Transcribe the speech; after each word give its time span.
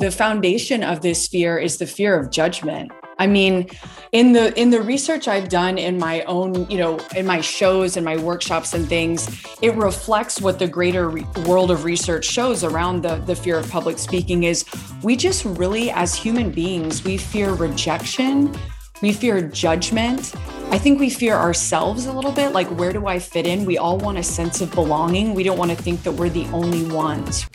The 0.00 0.12
foundation 0.12 0.84
of 0.84 1.00
this 1.00 1.26
fear 1.26 1.58
is 1.58 1.78
the 1.78 1.86
fear 1.86 2.16
of 2.16 2.30
judgment. 2.30 2.92
I 3.18 3.26
mean, 3.26 3.68
in 4.12 4.32
the 4.32 4.56
in 4.56 4.70
the 4.70 4.80
research 4.80 5.26
I've 5.26 5.48
done 5.48 5.76
in 5.76 5.98
my 5.98 6.22
own, 6.22 6.70
you 6.70 6.78
know, 6.78 7.00
in 7.16 7.26
my 7.26 7.40
shows 7.40 7.96
and 7.96 8.04
my 8.04 8.16
workshops 8.16 8.74
and 8.74 8.88
things, 8.88 9.28
it 9.60 9.74
reflects 9.74 10.40
what 10.40 10.60
the 10.60 10.68
greater 10.68 11.08
re- 11.08 11.26
world 11.46 11.72
of 11.72 11.82
research 11.82 12.24
shows 12.24 12.62
around 12.62 13.02
the 13.02 13.16
the 13.26 13.34
fear 13.34 13.58
of 13.58 13.68
public 13.68 13.98
speaking 13.98 14.44
is 14.44 14.64
we 15.02 15.16
just 15.16 15.44
really 15.44 15.90
as 15.90 16.14
human 16.14 16.52
beings, 16.52 17.02
we 17.02 17.16
fear 17.16 17.52
rejection, 17.54 18.56
we 19.02 19.12
fear 19.12 19.42
judgment. 19.42 20.32
I 20.70 20.78
think 20.78 21.00
we 21.00 21.10
fear 21.10 21.34
ourselves 21.34 22.06
a 22.06 22.12
little 22.12 22.30
bit, 22.30 22.52
like 22.52 22.68
where 22.68 22.92
do 22.92 23.08
I 23.08 23.18
fit 23.18 23.48
in? 23.48 23.64
We 23.64 23.78
all 23.78 23.98
want 23.98 24.18
a 24.18 24.22
sense 24.22 24.60
of 24.60 24.70
belonging. 24.70 25.34
We 25.34 25.42
don't 25.42 25.58
want 25.58 25.72
to 25.72 25.76
think 25.76 26.04
that 26.04 26.12
we're 26.12 26.28
the 26.28 26.46
only 26.52 26.84
ones. 26.84 27.48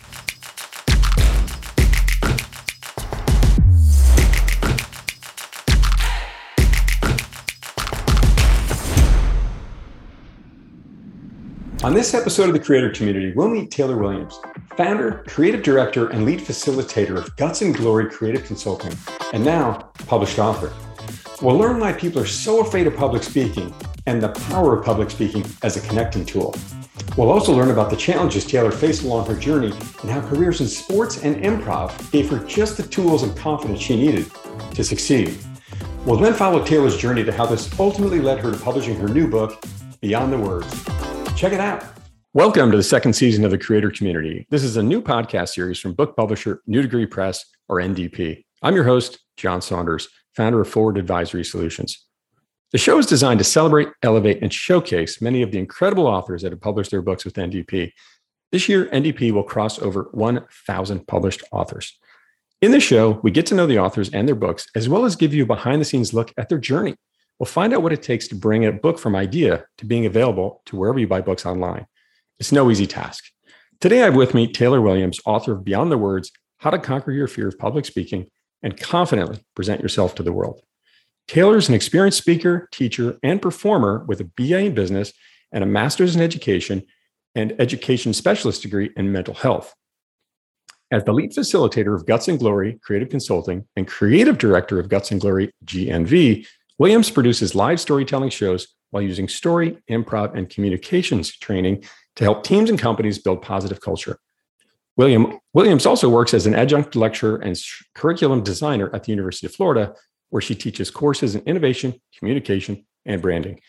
On 11.84 11.94
this 11.94 12.14
episode 12.14 12.48
of 12.48 12.54
the 12.54 12.62
Creator 12.62 12.92
Community, 12.92 13.34
we'll 13.36 13.50
meet 13.50 13.70
Taylor 13.70 13.98
Williams, 13.98 14.40
founder, 14.78 15.22
creative 15.28 15.64
director, 15.64 16.08
and 16.08 16.24
lead 16.24 16.40
facilitator 16.40 17.18
of 17.18 17.36
Guts 17.36 17.62
and 17.62 17.76
Glory 17.76 18.10
Creative 18.10 18.42
Consulting, 18.46 18.94
and 19.34 19.44
now 19.44 19.90
published 20.08 20.40
author. 20.40 20.72
We'll 21.42 21.58
learn 21.58 21.82
why 21.82 21.92
people 21.92 22.22
are 22.22 22.26
so 22.26 22.62
afraid 22.62 22.88
of 22.88 22.96
public 22.96 23.22
speaking 23.22 23.76
and 24.06 24.24
the 24.24 24.30
power 24.30 24.80
of 24.80 24.86
public 24.86 25.10
speaking 25.12 25.46
as 25.62 25.76
a 25.76 25.86
connecting 25.86 26.26
tool. 26.26 26.56
We'll 27.18 27.30
also 27.30 27.54
learn 27.54 27.70
about 27.70 27.90
the 27.90 27.98
challenges 27.98 28.46
Taylor 28.46 28.72
faced 28.72 29.04
along 29.04 29.26
her 29.26 29.36
journey 29.36 29.74
and 30.04 30.10
how 30.10 30.22
careers 30.22 30.62
in 30.62 30.68
sports 30.68 31.22
and 31.22 31.36
improv 31.44 32.12
gave 32.12 32.30
her 32.30 32.40
just 32.46 32.78
the 32.78 32.84
tools 32.84 33.24
and 33.24 33.36
confidence 33.36 33.82
she 33.82 33.98
needed 33.98 34.32
to 34.74 34.86
succeed. 34.86 35.38
We'll 36.06 36.16
then 36.16 36.34
follow 36.34 36.64
Taylor's 36.64 36.96
journey 36.96 37.26
to 37.26 37.34
how 37.34 37.46
this 37.46 37.78
ultimately 37.78 38.22
led 38.22 38.40
her 38.40 38.54
to 38.54 38.58
publishing 38.58 38.96
her 38.96 39.10
new 39.10 39.28
book, 39.28 39.62
Beyond 40.00 40.32
the 40.32 40.38
Words 40.38 40.93
Check 41.36 41.52
it 41.52 41.60
out. 41.60 41.84
Welcome 42.34 42.70
to 42.72 42.78
the 42.78 42.84
second 42.84 43.14
season 43.14 43.44
of 43.44 43.52
the 43.52 43.58
Creator 43.58 43.92
Community. 43.92 44.46
This 44.50 44.64
is 44.64 44.78
a 44.78 44.84
new 44.84 45.02
podcast 45.02 45.50
series 45.50 45.80
from 45.80 45.94
book 45.94 46.16
publisher 46.16 46.62
New 46.68 46.82
Degree 46.82 47.08
Press, 47.08 47.44
or 47.68 47.78
NDP. 47.78 48.44
I'm 48.62 48.76
your 48.76 48.84
host, 48.84 49.20
John 49.36 49.62
Saunders, 49.62 50.08
founder 50.36 50.62
of 50.62 50.70
Forward 50.70 50.98
Advisory 50.98 51.44
Solutions. 51.44 52.06
The 52.72 52.78
show 52.78 53.00
is 53.00 53.08
designed 53.08 53.40
to 53.40 53.44
celebrate, 53.44 53.90
elevate, 54.04 54.44
and 54.44 54.54
showcase 54.54 55.22
many 55.22 55.42
of 55.42 55.52
the 55.52 55.58
incredible 55.58 56.06
authors 56.06 56.44
that 56.44 56.52
have 56.52 56.62
published 56.62 56.92
their 56.92 57.02
books 57.02 57.26
with 57.26 57.34
NDP. 57.34 57.92
This 58.52 58.70
year, 58.70 58.86
NDP 58.86 59.32
will 59.32 59.44
cross 59.44 59.80
over 59.80 60.10
1,000 60.14 61.08
published 61.08 61.44
authors. 61.52 61.98
In 62.62 62.72
the 62.72 62.80
show, 62.80 63.20
we 63.24 63.32
get 63.32 63.48
to 63.48 63.56
know 63.56 63.66
the 63.66 63.80
authors 63.80 64.10
and 64.12 64.28
their 64.28 64.36
books, 64.36 64.68
as 64.76 64.88
well 64.88 65.04
as 65.04 65.16
give 65.16 65.34
you 65.34 65.44
a 65.44 65.48
behind 65.48 65.82
the 65.82 65.86
scenes 65.86 66.14
look 66.14 66.32
at 66.38 66.50
their 66.50 66.60
journey 66.60 66.96
We'll 67.40 67.48
find 67.48 67.74
out 67.74 67.82
what 67.82 67.94
it 67.94 68.04
takes 68.04 68.28
to 68.30 68.36
bring 68.36 68.66
a 68.66 68.72
book 68.72 69.00
from 69.00 69.16
idea 69.16 69.66
to 69.78 69.86
being 69.86 70.06
available 70.06 70.62
to 70.68 70.76
wherever 70.76 71.00
you 71.00 71.08
buy 71.08 71.22
books 71.22 71.46
online. 71.46 71.88
It's 72.40 72.52
no 72.52 72.70
easy 72.70 72.88
task. 72.88 73.24
Today, 73.82 74.02
I 74.02 74.06
have 74.06 74.16
with 74.16 74.34
me 74.34 74.52
Taylor 74.52 74.82
Williams, 74.82 75.20
author 75.26 75.54
of 75.54 75.64
Beyond 75.64 75.92
the 75.92 75.98
Words 75.98 76.32
How 76.60 76.70
to 76.70 76.80
Conquer 76.80 77.12
Your 77.12 77.28
Fear 77.28 77.50
of 77.50 77.60
Public 77.60 77.86
Speaking 77.86 78.28
and 78.62 78.80
Confidently 78.80 79.44
Present 79.56 79.82
Yourself 79.82 80.16
to 80.16 80.24
the 80.24 80.32
World. 80.32 80.62
Taylor 81.28 81.58
is 81.58 81.70
an 81.70 81.76
experienced 81.76 82.18
speaker, 82.18 82.68
teacher, 82.72 83.18
and 83.24 83.42
performer 83.42 84.06
with 84.08 84.22
a 84.22 84.26
BA 84.38 84.60
in 84.60 84.74
business 84.74 85.14
and 85.52 85.64
a 85.64 85.68
master's 85.68 86.16
in 86.16 86.22
education 86.22 86.84
and 87.36 87.56
education 87.60 88.14
specialist 88.14 88.62
degree 88.62 88.92
in 88.96 89.12
mental 89.12 89.34
health. 89.34 89.74
As 90.92 91.04
the 91.06 91.14
lead 91.14 91.32
facilitator 91.32 91.96
of 91.96 92.06
Guts 92.06 92.28
and 92.28 92.38
Glory 92.38 92.80
Creative 92.84 93.10
Consulting 93.10 93.66
and 93.76 93.88
creative 93.88 94.38
director 94.38 94.80
of 94.80 94.90
Guts 94.90 95.12
and 95.12 95.20
Glory 95.20 95.52
GNV, 95.66 96.46
Williams 96.80 97.12
produces 97.12 97.56
live 97.56 97.80
storytelling 97.80 98.30
shows 98.30 98.68
while 98.90 99.04
using 99.04 99.28
story, 99.28 99.78
improv, 99.90 100.36
and 100.36 100.50
communications 100.50 101.36
training 101.38 101.84
to 102.16 102.24
help 102.24 102.44
teams 102.44 102.70
and 102.70 102.80
companies 102.80 103.20
build 103.20 103.42
positive 103.42 103.82
culture. 103.82 104.18
William, 104.96 105.40
Williams 105.54 105.86
also 105.86 106.10
works 106.10 106.34
as 106.34 106.46
an 106.46 106.54
adjunct 106.54 106.96
lecturer 106.96 107.38
and 107.38 107.60
curriculum 107.96 108.44
designer 108.44 108.94
at 108.94 109.04
the 109.04 109.12
University 109.12 109.48
of 109.48 109.56
Florida, 109.56 109.94
where 110.30 110.42
she 110.42 110.54
teaches 110.54 110.92
courses 110.92 111.36
in 111.36 111.42
innovation, 111.44 112.00
communication, 112.18 112.86
and 113.06 113.22
branding. 113.22 113.60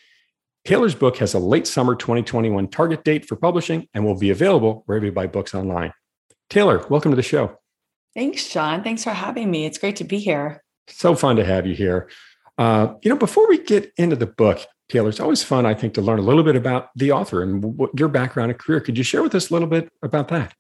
Taylor's 0.65 0.95
book 0.95 1.19
has 1.19 1.35
a 1.35 1.39
late 1.39 1.67
summer 1.67 1.95
2021 1.95 2.69
target 2.69 3.05
date 3.05 3.27
for 3.27 3.37
publishing 3.37 3.87
and 3.93 4.05
will 4.05 4.19
be 4.19 4.31
available 4.31 4.83
wherever 4.87 5.05
you 5.05 5.13
buy 5.13 5.27
books 5.27 5.55
online. 5.55 5.93
Taylor, 6.49 6.87
welcome 6.89 7.13
to 7.13 7.17
the 7.17 7.23
show. 7.23 7.59
Thanks, 8.15 8.49
John. 8.49 8.83
Thanks 8.83 9.05
for 9.05 9.11
having 9.11 9.51
me. 9.51 9.67
It's 9.67 9.79
great 9.79 9.97
to 9.97 10.05
be 10.05 10.19
here. 10.19 10.63
So 10.89 11.15
fun 11.15 11.37
to 11.37 11.45
have 11.45 11.67
you 11.67 11.75
here. 11.75 12.09
Uh, 12.59 12.95
you 13.03 13.11
know, 13.11 13.17
before 13.17 13.49
we 13.49 13.59
get 13.59 13.93
into 13.97 14.17
the 14.17 14.27
book, 14.27 14.65
Taylor, 14.89 15.09
it's 15.09 15.21
always 15.21 15.43
fun, 15.43 15.67
I 15.67 15.75
think, 15.75 15.95
to 15.95 16.03
learn 16.03 16.19
a 16.19 16.23
little 16.23 16.43
bit 16.43 16.57
about 16.57 16.91
the 16.95 17.13
author 17.13 17.43
and 17.43 17.65
what 17.65 17.99
your 17.99 18.09
background 18.09 18.51
and 18.51 18.61
career. 18.61 18.81
Could 18.81 18.99
you 18.99 19.05
share 19.05 19.23
with 19.23 19.35
us 19.35 19.51
a 19.51 19.53
little 19.53 19.69
bit 19.69 19.91
about 20.03 20.29
that? 20.29 20.55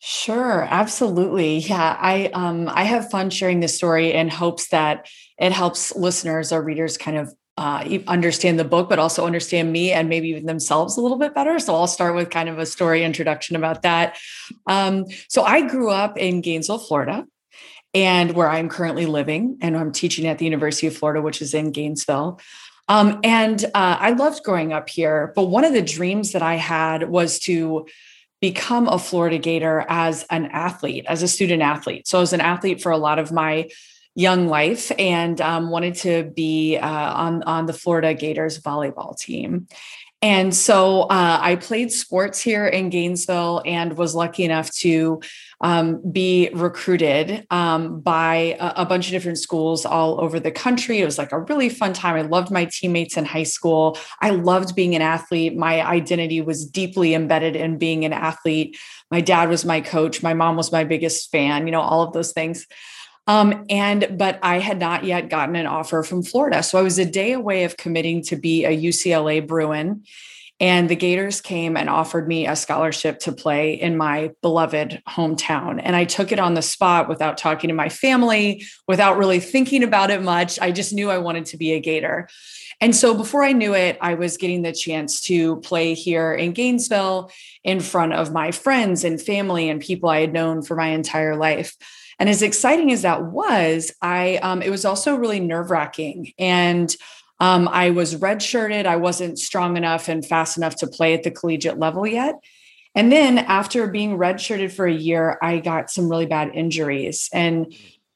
Sure, 0.00 0.66
absolutely. 0.68 1.58
Yeah, 1.58 1.96
I 1.98 2.26
um 2.34 2.68
I 2.68 2.84
have 2.84 3.10
fun 3.10 3.30
sharing 3.30 3.60
this 3.60 3.74
story 3.74 4.12
in 4.12 4.28
hopes 4.28 4.68
that 4.68 5.08
it 5.38 5.50
helps 5.50 5.96
listeners 5.96 6.52
or 6.52 6.62
readers 6.62 6.98
kind 6.98 7.16
of 7.16 7.32
uh, 7.56 7.98
understand 8.06 8.58
the 8.58 8.64
book, 8.64 8.88
but 8.88 8.98
also 8.98 9.24
understand 9.24 9.72
me 9.72 9.92
and 9.92 10.08
maybe 10.08 10.28
even 10.28 10.44
themselves 10.44 10.96
a 10.96 11.00
little 11.00 11.18
bit 11.18 11.34
better. 11.34 11.58
So 11.58 11.74
I'll 11.74 11.86
start 11.86 12.16
with 12.16 12.28
kind 12.28 12.48
of 12.48 12.58
a 12.58 12.66
story 12.66 13.04
introduction 13.04 13.56
about 13.56 13.82
that. 13.82 14.18
Um, 14.66 15.06
so 15.28 15.42
I 15.44 15.66
grew 15.66 15.88
up 15.90 16.18
in 16.18 16.40
Gainesville, 16.40 16.80
Florida 16.80 17.24
and 17.94 18.32
where 18.32 18.50
I'm 18.50 18.68
currently 18.68 19.06
living. 19.06 19.58
And 19.60 19.76
I'm 19.76 19.92
teaching 19.92 20.26
at 20.26 20.38
the 20.38 20.44
University 20.44 20.86
of 20.86 20.96
Florida, 20.96 21.22
which 21.22 21.40
is 21.40 21.54
in 21.54 21.70
Gainesville. 21.70 22.40
Um, 22.88 23.20
and 23.24 23.64
uh, 23.64 23.96
I 24.00 24.10
loved 24.10 24.42
growing 24.42 24.72
up 24.72 24.90
here. 24.90 25.32
But 25.34 25.44
one 25.44 25.64
of 25.64 25.72
the 25.72 25.82
dreams 25.82 26.32
that 26.32 26.42
I 26.42 26.56
had 26.56 27.08
was 27.08 27.38
to 27.40 27.86
become 28.40 28.88
a 28.88 28.98
Florida 28.98 29.38
Gator 29.38 29.86
as 29.88 30.26
an 30.28 30.46
athlete, 30.46 31.06
as 31.08 31.22
a 31.22 31.28
student 31.28 31.62
athlete. 31.62 32.06
So 32.06 32.18
I 32.18 32.20
was 32.20 32.34
an 32.34 32.42
athlete 32.42 32.82
for 32.82 32.92
a 32.92 32.98
lot 32.98 33.18
of 33.18 33.32
my 33.32 33.70
young 34.14 34.48
life 34.48 34.92
and 34.98 35.40
um, 35.40 35.70
wanted 35.70 35.94
to 35.94 36.24
be 36.24 36.76
uh, 36.76 36.86
on 37.14 37.42
on 37.44 37.66
the 37.66 37.72
Florida 37.72 38.14
Gators 38.14 38.60
volleyball 38.60 39.18
team. 39.18 39.66
And 40.22 40.54
so 40.54 41.02
uh, 41.02 41.38
I 41.40 41.56
played 41.56 41.92
sports 41.92 42.40
here 42.40 42.66
in 42.66 42.88
Gainesville 42.88 43.62
and 43.66 43.96
was 43.96 44.14
lucky 44.14 44.44
enough 44.44 44.70
to 44.76 45.20
um, 45.64 46.02
be 46.12 46.50
recruited 46.52 47.46
um, 47.50 48.00
by 48.00 48.54
a, 48.60 48.82
a, 48.82 48.84
bunch 48.84 49.06
of 49.06 49.12
different 49.12 49.38
schools 49.38 49.86
all 49.86 50.20
over 50.20 50.38
the 50.38 50.50
country. 50.50 50.98
It 51.00 51.06
was 51.06 51.16
like 51.16 51.32
a 51.32 51.40
really 51.40 51.70
fun 51.70 51.94
time. 51.94 52.16
I 52.16 52.20
loved 52.20 52.50
my 52.50 52.66
teammates 52.66 53.16
in 53.16 53.24
high 53.24 53.44
school. 53.44 53.96
I 54.20 54.28
loved 54.28 54.76
being 54.76 54.94
an 54.94 55.00
athlete. 55.00 55.56
My 55.56 55.80
identity 55.80 56.42
was 56.42 56.66
deeply 56.66 57.14
embedded 57.14 57.56
in 57.56 57.78
being 57.78 58.04
an 58.04 58.12
athlete. 58.12 58.76
My 59.10 59.22
dad 59.22 59.48
was 59.48 59.64
my 59.64 59.80
coach. 59.80 60.22
My 60.22 60.34
mom 60.34 60.56
was 60.56 60.70
my 60.70 60.84
biggest 60.84 61.30
fan, 61.32 61.66
you 61.66 61.72
know, 61.72 61.80
all 61.80 62.02
of 62.02 62.12
those 62.12 62.32
things. 62.32 62.66
Um, 63.26 63.64
and 63.70 64.18
but 64.18 64.38
I 64.42 64.58
had 64.58 64.78
not 64.78 65.04
yet 65.04 65.30
gotten 65.30 65.56
an 65.56 65.66
offer 65.66 66.02
from 66.02 66.22
Florida. 66.22 66.62
So 66.62 66.78
I 66.78 66.82
was 66.82 66.98
a 66.98 67.06
day 67.06 67.32
away 67.32 67.64
of 67.64 67.78
committing 67.78 68.22
to 68.24 68.36
be 68.36 68.66
a 68.66 68.76
UCLA 68.76 69.46
Bruin. 69.46 70.04
And 70.60 70.88
the 70.88 70.96
Gators 70.96 71.40
came 71.40 71.76
and 71.76 71.90
offered 71.90 72.28
me 72.28 72.46
a 72.46 72.54
scholarship 72.54 73.18
to 73.20 73.32
play 73.32 73.74
in 73.74 73.96
my 73.96 74.30
beloved 74.40 75.02
hometown. 75.08 75.80
And 75.82 75.96
I 75.96 76.04
took 76.04 76.30
it 76.30 76.38
on 76.38 76.54
the 76.54 76.62
spot 76.62 77.08
without 77.08 77.38
talking 77.38 77.68
to 77.68 77.74
my 77.74 77.88
family, 77.88 78.64
without 78.86 79.18
really 79.18 79.40
thinking 79.40 79.82
about 79.82 80.10
it 80.10 80.22
much. 80.22 80.60
I 80.60 80.70
just 80.70 80.92
knew 80.92 81.10
I 81.10 81.18
wanted 81.18 81.46
to 81.46 81.56
be 81.56 81.72
a 81.72 81.80
Gator. 81.80 82.28
And 82.80 82.94
so 82.94 83.14
before 83.14 83.42
I 83.42 83.52
knew 83.52 83.74
it, 83.74 83.98
I 84.00 84.14
was 84.14 84.36
getting 84.36 84.62
the 84.62 84.72
chance 84.72 85.20
to 85.22 85.56
play 85.56 85.94
here 85.94 86.32
in 86.32 86.52
Gainesville 86.52 87.30
in 87.62 87.80
front 87.80 88.12
of 88.12 88.32
my 88.32 88.50
friends 88.50 89.04
and 89.04 89.20
family 89.20 89.68
and 89.68 89.80
people 89.80 90.08
I 90.08 90.20
had 90.20 90.32
known 90.32 90.62
for 90.62 90.76
my 90.76 90.88
entire 90.88 91.36
life. 91.36 91.76
And 92.18 92.28
as 92.28 92.42
exciting 92.42 92.92
as 92.92 93.02
that 93.02 93.24
was, 93.24 93.92
I 94.00 94.36
um, 94.36 94.62
it 94.62 94.70
was 94.70 94.84
also 94.84 95.16
really 95.16 95.40
nerve 95.40 95.70
wracking. 95.70 96.32
And 96.38 96.94
um, 97.44 97.68
I 97.68 97.90
was 97.90 98.14
redshirted. 98.14 98.86
I 98.86 98.96
wasn't 98.96 99.38
strong 99.38 99.76
enough 99.76 100.08
and 100.08 100.24
fast 100.24 100.56
enough 100.56 100.76
to 100.76 100.86
play 100.86 101.12
at 101.12 101.24
the 101.24 101.30
collegiate 101.30 101.78
level 101.78 102.06
yet. 102.06 102.36
And 102.94 103.12
then 103.12 103.36
after 103.36 103.86
being 103.86 104.16
redshirted 104.16 104.72
for 104.72 104.86
a 104.86 104.92
year, 104.92 105.38
I 105.42 105.58
got 105.58 105.90
some 105.90 106.08
really 106.08 106.24
bad 106.24 106.52
injuries, 106.54 107.28
and 107.34 107.74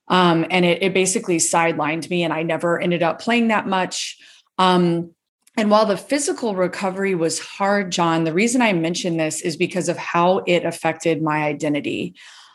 um, 0.08 0.46
and 0.48 0.64
it, 0.64 0.82
it, 0.82 0.94
basically 0.94 1.36
sidelined 1.36 2.08
me, 2.08 2.22
and 2.22 2.32
I 2.32 2.42
never 2.42 2.80
ended 2.80 3.02
up 3.02 3.20
playing 3.20 3.48
that 3.48 3.66
much. 3.66 4.16
Um, 4.56 5.10
and 5.58 5.70
while 5.70 5.84
the 5.84 5.98
physical 5.98 6.54
recovery 6.54 7.14
was 7.14 7.38
hard, 7.38 7.92
John, 7.92 8.25
the 8.25 8.32
reason 8.32 8.62
I 8.62 8.72
mention 8.72 9.19
this 9.19 9.42
is 9.42 9.58
because 9.58 9.90
of 9.90 9.98
how 9.98 10.38
it 10.46 10.64
affected 10.64 11.22
my 11.22 11.44
identity. 11.44 12.14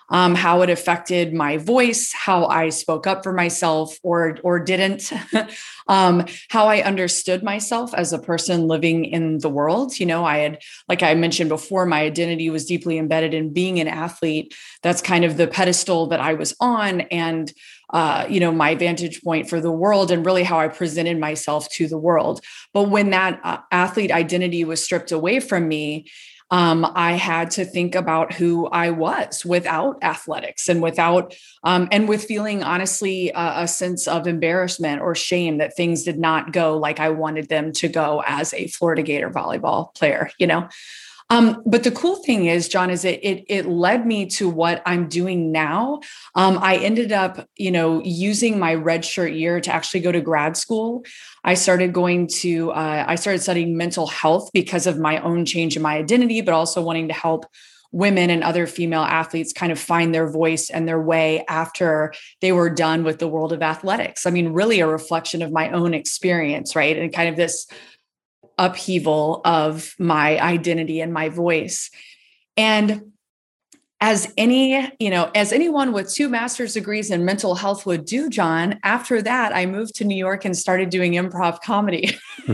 um, 0.10 0.36
how 0.36 0.62
it 0.62 0.70
affected 0.70 1.34
my 1.34 1.58
voice, 1.58 2.14
how 2.14 2.46
I 2.46 2.70
spoke 2.70 3.08
up 3.08 3.24
for 3.24 3.34
myself 3.34 3.98
or 4.04 4.38
or 4.44 4.60
didn't, 4.60 5.12
um, 5.88 6.26
how 6.50 6.68
I 6.68 6.82
understood 6.82 7.44
myself 7.44 7.94
as 7.94 8.14
a 8.14 8.20
person 8.20 8.68
living 8.68 9.06
in 9.06 9.40
the 9.40 9.50
world. 9.50 10.00
You 10.00 10.06
know, 10.06 10.26
I 10.26 10.40
had, 10.40 10.62
like 10.88 11.04
I 11.04 11.14
mentioned 11.14 11.50
before, 11.50 11.86
my 11.86 12.02
identity 12.02 12.50
was 12.50 12.66
deeply 12.66 12.98
embedded 12.98 13.34
in 13.34 13.54
being 13.54 13.80
an 13.80 13.88
athlete. 13.88 14.54
That's 14.82 15.02
kind 15.02 15.26
of 15.26 15.38
the 15.38 15.48
pedestal 15.48 16.08
that 16.08 16.20
I 16.20 16.34
was 16.34 16.56
on, 16.60 17.02
and 17.02 17.52
uh, 17.94 18.26
you 18.28 18.40
know, 18.40 18.52
my 18.52 18.74
vantage 18.74 19.22
point 19.22 19.48
for 19.48 19.62
the 19.62 19.72
world 19.72 20.10
and 20.10 20.26
really 20.26 20.44
how 20.44 20.60
I 20.60 20.68
presented 20.68 21.20
myself 21.20 21.70
to 21.74 21.88
the 21.88 21.98
world. 21.98 22.42
But 22.74 22.90
when 22.90 23.12
that 23.12 23.40
uh, 23.44 23.60
athlete 23.72 24.12
identity 24.12 24.66
was 24.66 24.84
stripped 24.84 25.12
away 25.12 25.40
from 25.40 25.68
me, 25.68 26.08
um, 26.52 26.86
I 26.96 27.14
had 27.14 27.52
to 27.52 27.66
think 27.66 27.96
about 27.96 28.34
who 28.34 28.68
I 28.68 28.92
was 28.92 29.46
without 29.46 30.04
athletics 30.04 30.70
and 30.70 30.82
without, 30.82 31.36
um, 31.64 31.88
and 31.92 32.08
with 32.08 32.26
feeling 32.26 32.64
honestly 32.64 33.32
a 33.36 33.68
sense 33.68 34.08
of 34.08 34.28
embarrassment 34.28 35.02
or 35.02 35.16
shame 35.16 35.58
that 35.58 35.76
things 35.76 36.04
did 36.04 36.20
not 36.20 36.52
go 36.52 36.78
like 36.78 37.00
I 37.00 37.10
wanted 37.10 37.50
them 37.50 37.72
to 37.74 37.88
go 37.88 38.24
as 38.26 38.54
a 38.54 38.68
Florida 38.68 39.02
Gator 39.02 39.30
volleyball 39.30 39.94
player, 39.96 40.30
you 40.38 40.48
know? 40.48 40.68
Um, 41.30 41.64
but 41.66 41.84
the 41.84 41.92
cool 41.92 42.18
thing 42.18 42.46
is, 42.46 42.68
John, 42.68 42.90
is 42.90 43.06
it 43.06 43.20
it 43.24 43.46
it 43.48 43.66
led 43.66 44.06
me 44.06 44.26
to 44.28 44.50
what 44.50 44.82
I'm 44.86 45.08
doing 45.08 45.52
now. 45.52 46.02
Um, 46.36 46.60
I 46.62 46.78
ended 46.78 47.12
up, 47.12 47.48
you 47.56 47.72
know, 47.72 48.02
using 48.04 48.60
my 48.60 48.76
red 48.76 49.04
shirt 49.06 49.34
year 49.34 49.60
to 49.62 49.74
actually 49.74 50.02
go 50.02 50.12
to 50.12 50.22
grad 50.22 50.58
school. 50.58 51.04
I 51.44 51.56
started 51.56 51.94
going 51.94 52.28
to 52.42 52.72
uh, 52.72 53.06
I 53.08 53.16
started 53.16 53.42
studying 53.42 53.78
mental 53.78 54.08
health 54.08 54.50
because 54.54 54.88
of 54.88 55.00
my 55.00 55.20
own 55.20 55.46
change 55.46 55.76
in 55.76 55.82
my 55.82 55.98
identity, 55.98 56.42
but 56.42 56.54
also 56.54 56.82
wanting 56.82 57.08
to 57.08 57.14
help 57.14 57.46
women 57.94 58.32
and 58.32 58.44
other 58.44 58.66
female 58.66 59.04
athletes 59.04 59.54
kind 59.54 59.72
of 59.72 59.80
find 59.80 60.14
their 60.14 60.28
voice 60.28 60.72
and 60.72 60.88
their 60.88 61.00
way 61.00 61.46
after 61.48 62.12
they 62.42 62.52
were 62.52 62.70
done 62.70 63.04
with 63.04 63.20
the 63.20 63.28
world 63.28 63.54
of 63.54 63.62
athletics. 63.62 64.26
I 64.26 64.32
mean, 64.32 64.50
really 64.50 64.80
a 64.80 64.88
reflection 64.88 65.44
of 65.44 65.52
my 65.52 65.70
own 65.70 65.94
experience, 65.94 66.76
right? 66.76 66.98
And 66.98 67.14
kind 67.14 67.30
of 67.30 67.36
this 67.36 67.68
upheaval 68.58 69.42
of 69.46 69.96
my 70.00 70.40
identity 70.40 71.02
and 71.02 71.14
my 71.14 71.30
voice. 71.30 71.90
And 72.58 73.14
as 74.04 74.34
any, 74.38 74.92
you 75.00 75.10
know, 75.10 75.32
as 75.34 75.54
anyone 75.54 75.94
with 75.94 76.14
two 76.14 76.28
master's 76.28 76.74
degrees 76.74 77.10
in 77.10 77.24
mental 77.24 77.56
health 77.56 77.86
would 77.86 78.04
do, 78.04 78.30
John, 78.30 78.78
after 78.84 79.22
that, 79.22 79.56
I 79.56 79.66
moved 79.66 79.96
to 79.96 80.04
New 80.04 80.18
York 80.18 80.44
and 80.44 80.58
started 80.58 80.90
doing 80.90 81.14
improv 81.14 81.62
comedy. 81.62 82.14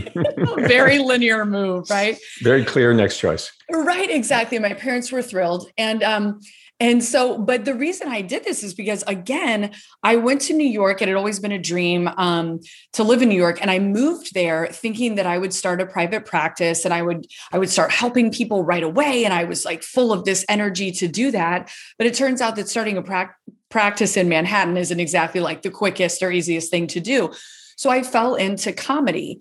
Very 0.68 1.00
linear 1.00 1.44
move, 1.44 1.90
right? 1.90 2.16
Very 2.42 2.64
clear 2.64 2.94
next 2.94 3.18
choice. 3.18 3.50
Right, 3.68 4.08
exactly. 4.08 4.60
My 4.60 4.74
parents 4.74 5.10
were 5.10 5.22
thrilled. 5.22 5.68
And 5.76 6.04
um, 6.04 6.40
and 6.80 7.04
so, 7.04 7.36
but 7.36 7.66
the 7.66 7.74
reason 7.74 8.08
I 8.08 8.22
did 8.22 8.42
this 8.42 8.62
is 8.62 8.72
because, 8.72 9.04
again, 9.06 9.72
I 10.02 10.16
went 10.16 10.40
to 10.42 10.54
New 10.54 10.66
York. 10.66 11.02
It 11.02 11.08
had 11.08 11.16
always 11.16 11.38
been 11.38 11.52
a 11.52 11.58
dream 11.58 12.08
um, 12.16 12.60
to 12.94 13.04
live 13.04 13.20
in 13.20 13.28
New 13.28 13.36
York, 13.36 13.60
and 13.60 13.70
I 13.70 13.78
moved 13.78 14.32
there 14.32 14.66
thinking 14.66 15.16
that 15.16 15.26
I 15.26 15.36
would 15.36 15.52
start 15.52 15.82
a 15.82 15.86
private 15.86 16.24
practice 16.24 16.86
and 16.86 16.94
I 16.94 17.02
would 17.02 17.26
I 17.52 17.58
would 17.58 17.68
start 17.68 17.90
helping 17.92 18.32
people 18.32 18.64
right 18.64 18.82
away. 18.82 19.26
And 19.26 19.34
I 19.34 19.44
was 19.44 19.66
like 19.66 19.82
full 19.82 20.10
of 20.10 20.24
this 20.24 20.44
energy 20.48 20.90
to 20.92 21.06
do 21.06 21.30
that. 21.32 21.70
But 21.98 22.06
it 22.06 22.14
turns 22.14 22.40
out 22.40 22.56
that 22.56 22.68
starting 22.68 22.96
a 22.96 23.02
pra- 23.02 23.36
practice 23.68 24.16
in 24.16 24.30
Manhattan 24.30 24.78
isn't 24.78 25.00
exactly 25.00 25.40
like 25.40 25.60
the 25.60 25.70
quickest 25.70 26.22
or 26.22 26.30
easiest 26.30 26.70
thing 26.70 26.86
to 26.88 27.00
do. 27.00 27.30
So 27.76 27.90
I 27.90 28.02
fell 28.02 28.36
into 28.36 28.72
comedy 28.72 29.40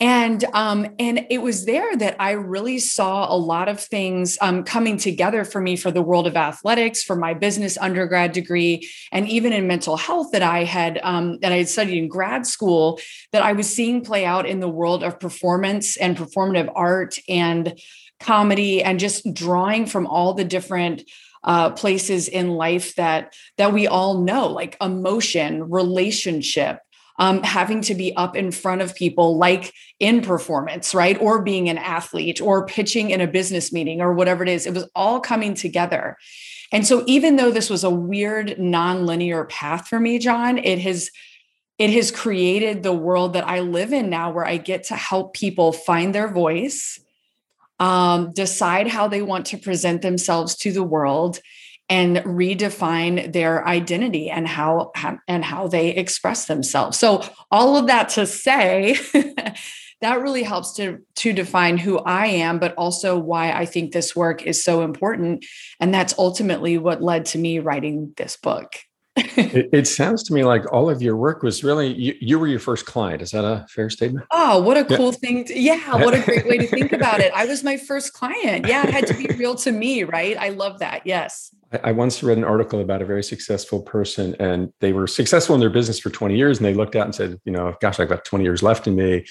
and 0.00 0.42
um, 0.54 0.86
and 0.98 1.26
it 1.28 1.42
was 1.42 1.66
there 1.66 1.94
that 1.94 2.16
I 2.18 2.32
really 2.32 2.78
saw 2.78 3.30
a 3.32 3.36
lot 3.36 3.68
of 3.68 3.78
things 3.78 4.38
um, 4.40 4.64
coming 4.64 4.96
together 4.96 5.44
for 5.44 5.60
me 5.60 5.76
for 5.76 5.90
the 5.90 6.00
world 6.00 6.26
of 6.26 6.36
athletics, 6.36 7.02
for 7.02 7.14
my 7.14 7.34
business 7.34 7.76
undergrad 7.76 8.32
degree, 8.32 8.88
and 9.12 9.28
even 9.28 9.52
in 9.52 9.66
mental 9.66 9.98
health 9.98 10.32
that 10.32 10.42
I 10.42 10.64
had 10.64 10.98
um, 11.02 11.38
that 11.40 11.52
I 11.52 11.58
had 11.58 11.68
studied 11.68 11.98
in 11.98 12.08
grad 12.08 12.46
school. 12.46 12.98
That 13.32 13.42
I 13.42 13.52
was 13.52 13.72
seeing 13.72 14.02
play 14.02 14.24
out 14.24 14.46
in 14.46 14.60
the 14.60 14.68
world 14.68 15.04
of 15.04 15.20
performance 15.20 15.98
and 15.98 16.16
performative 16.16 16.72
art 16.74 17.18
and 17.28 17.78
comedy, 18.20 18.82
and 18.82 18.98
just 18.98 19.30
drawing 19.34 19.84
from 19.84 20.06
all 20.06 20.32
the 20.32 20.44
different 20.44 21.02
uh, 21.44 21.70
places 21.70 22.26
in 22.26 22.48
life 22.48 22.94
that 22.94 23.34
that 23.58 23.74
we 23.74 23.86
all 23.86 24.22
know, 24.22 24.46
like 24.48 24.78
emotion, 24.80 25.70
relationship, 25.70 26.78
um, 27.20 27.42
having 27.42 27.82
to 27.82 27.94
be 27.94 28.16
up 28.16 28.34
in 28.34 28.50
front 28.50 28.80
of 28.80 28.94
people 28.94 29.36
like 29.36 29.74
in 30.00 30.22
performance, 30.22 30.94
right? 30.94 31.20
Or 31.20 31.42
being 31.42 31.68
an 31.68 31.76
athlete 31.76 32.40
or 32.40 32.64
pitching 32.64 33.10
in 33.10 33.20
a 33.20 33.26
business 33.26 33.72
meeting 33.72 34.00
or 34.00 34.14
whatever 34.14 34.42
it 34.42 34.48
is. 34.48 34.66
It 34.66 34.72
was 34.72 34.88
all 34.94 35.20
coming 35.20 35.52
together. 35.52 36.16
And 36.72 36.86
so 36.86 37.04
even 37.06 37.36
though 37.36 37.50
this 37.50 37.68
was 37.68 37.84
a 37.84 37.90
weird 37.90 38.58
non-linear 38.58 39.44
path 39.44 39.86
for 39.86 40.00
me, 40.00 40.18
John, 40.18 40.56
it 40.56 40.78
has 40.80 41.10
it 41.78 41.90
has 41.90 42.10
created 42.10 42.82
the 42.82 42.92
world 42.92 43.34
that 43.34 43.46
I 43.46 43.60
live 43.60 43.92
in 43.92 44.10
now 44.10 44.30
where 44.30 44.46
I 44.46 44.58
get 44.58 44.84
to 44.84 44.96
help 44.96 45.32
people 45.32 45.72
find 45.72 46.14
their 46.14 46.28
voice, 46.28 47.00
um, 47.78 48.32
decide 48.32 48.86
how 48.86 49.08
they 49.08 49.22
want 49.22 49.46
to 49.46 49.56
present 49.56 50.02
themselves 50.02 50.56
to 50.56 50.72
the 50.72 50.82
world 50.82 51.40
and 51.90 52.18
redefine 52.18 53.32
their 53.32 53.66
identity 53.66 54.30
and 54.30 54.46
how 54.46 54.92
and 55.26 55.44
how 55.44 55.66
they 55.66 55.88
express 55.88 56.46
themselves. 56.46 56.98
So 56.98 57.22
all 57.50 57.76
of 57.76 57.88
that 57.88 58.08
to 58.10 58.26
say 58.26 58.96
that 60.00 60.22
really 60.22 60.44
helps 60.44 60.72
to 60.74 61.00
to 61.16 61.32
define 61.32 61.76
who 61.76 61.98
I 61.98 62.26
am 62.26 62.60
but 62.60 62.74
also 62.76 63.18
why 63.18 63.52
I 63.52 63.66
think 63.66 63.92
this 63.92 64.14
work 64.14 64.42
is 64.42 64.64
so 64.64 64.82
important 64.82 65.44
and 65.80 65.92
that's 65.92 66.14
ultimately 66.16 66.78
what 66.78 67.02
led 67.02 67.26
to 67.26 67.38
me 67.38 67.58
writing 67.58 68.14
this 68.16 68.36
book. 68.36 68.76
it, 69.16 69.68
it, 69.72 69.88
sounds 69.88 70.22
to 70.22 70.32
me 70.32 70.44
like 70.44 70.72
all 70.72 70.88
of 70.88 71.02
your 71.02 71.16
work 71.16 71.42
was 71.42 71.64
really 71.64 71.92
you, 71.92 72.14
you, 72.20 72.38
were 72.38 72.46
your 72.46 72.60
first 72.60 72.86
client. 72.86 73.20
Is 73.20 73.32
that 73.32 73.44
a 73.44 73.66
fair 73.68 73.90
statement? 73.90 74.24
Oh, 74.30 74.62
what 74.62 74.76
a 74.76 74.84
cool 74.84 75.06
yeah. 75.06 75.18
thing! 75.18 75.44
To, 75.46 75.58
yeah, 75.58 75.96
what 75.96 76.14
a 76.14 76.22
great 76.22 76.46
way 76.46 76.58
to 76.58 76.66
think 76.68 76.92
about 76.92 77.18
it. 77.18 77.32
I 77.34 77.44
was 77.44 77.64
my 77.64 77.76
first 77.76 78.12
client. 78.12 78.68
Yeah, 78.68 78.86
it 78.86 78.90
had 78.90 79.08
to 79.08 79.14
be 79.14 79.26
real 79.36 79.56
to 79.56 79.72
me, 79.72 80.04
right? 80.04 80.36
I 80.38 80.50
love 80.50 80.78
that. 80.78 81.06
Yes. 81.06 81.52
I 81.72 81.92
once 81.92 82.22
read 82.22 82.38
an 82.38 82.44
article 82.44 82.80
about 82.80 83.02
a 83.02 83.04
very 83.04 83.22
successful 83.22 83.80
person, 83.80 84.34
and 84.40 84.72
they 84.80 84.92
were 84.92 85.06
successful 85.06 85.54
in 85.54 85.60
their 85.60 85.70
business 85.70 86.00
for 86.00 86.10
20 86.10 86.36
years. 86.36 86.58
And 86.58 86.66
they 86.66 86.74
looked 86.74 86.96
out 86.96 87.06
and 87.06 87.14
said, 87.14 87.38
You 87.44 87.52
know, 87.52 87.74
gosh, 87.80 88.00
I've 88.00 88.08
got 88.08 88.24
20 88.24 88.44
years 88.44 88.62
left 88.62 88.86
in 88.86 88.96
me. 88.96 89.24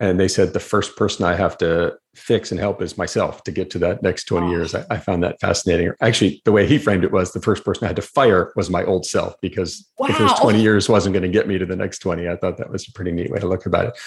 And 0.00 0.18
they 0.18 0.26
said, 0.26 0.52
The 0.52 0.60
first 0.60 0.96
person 0.96 1.24
I 1.24 1.34
have 1.34 1.56
to 1.58 1.96
fix 2.16 2.50
and 2.50 2.58
help 2.58 2.82
is 2.82 2.98
myself 2.98 3.44
to 3.44 3.52
get 3.52 3.70
to 3.70 3.78
that 3.80 4.02
next 4.02 4.24
20 4.24 4.50
years. 4.50 4.74
I, 4.74 4.84
I 4.90 4.96
found 4.98 5.22
that 5.22 5.40
fascinating. 5.40 5.92
Actually, 6.00 6.42
the 6.44 6.52
way 6.52 6.66
he 6.66 6.78
framed 6.78 7.04
it 7.04 7.12
was 7.12 7.32
the 7.32 7.40
first 7.40 7.64
person 7.64 7.84
I 7.84 7.88
had 7.88 7.96
to 7.96 8.02
fire 8.02 8.52
was 8.56 8.68
my 8.68 8.84
old 8.84 9.06
self 9.06 9.34
because 9.40 9.88
wow. 9.98 10.08
the 10.08 10.14
first 10.14 10.38
20 10.38 10.60
years 10.60 10.88
wasn't 10.88 11.12
going 11.12 11.22
to 11.22 11.28
get 11.28 11.46
me 11.46 11.56
to 11.56 11.66
the 11.66 11.76
next 11.76 12.00
20. 12.00 12.28
I 12.28 12.36
thought 12.36 12.56
that 12.56 12.70
was 12.70 12.88
a 12.88 12.92
pretty 12.92 13.12
neat 13.12 13.30
way 13.30 13.38
to 13.38 13.46
look 13.46 13.64
about 13.64 13.86
it. 13.86 13.98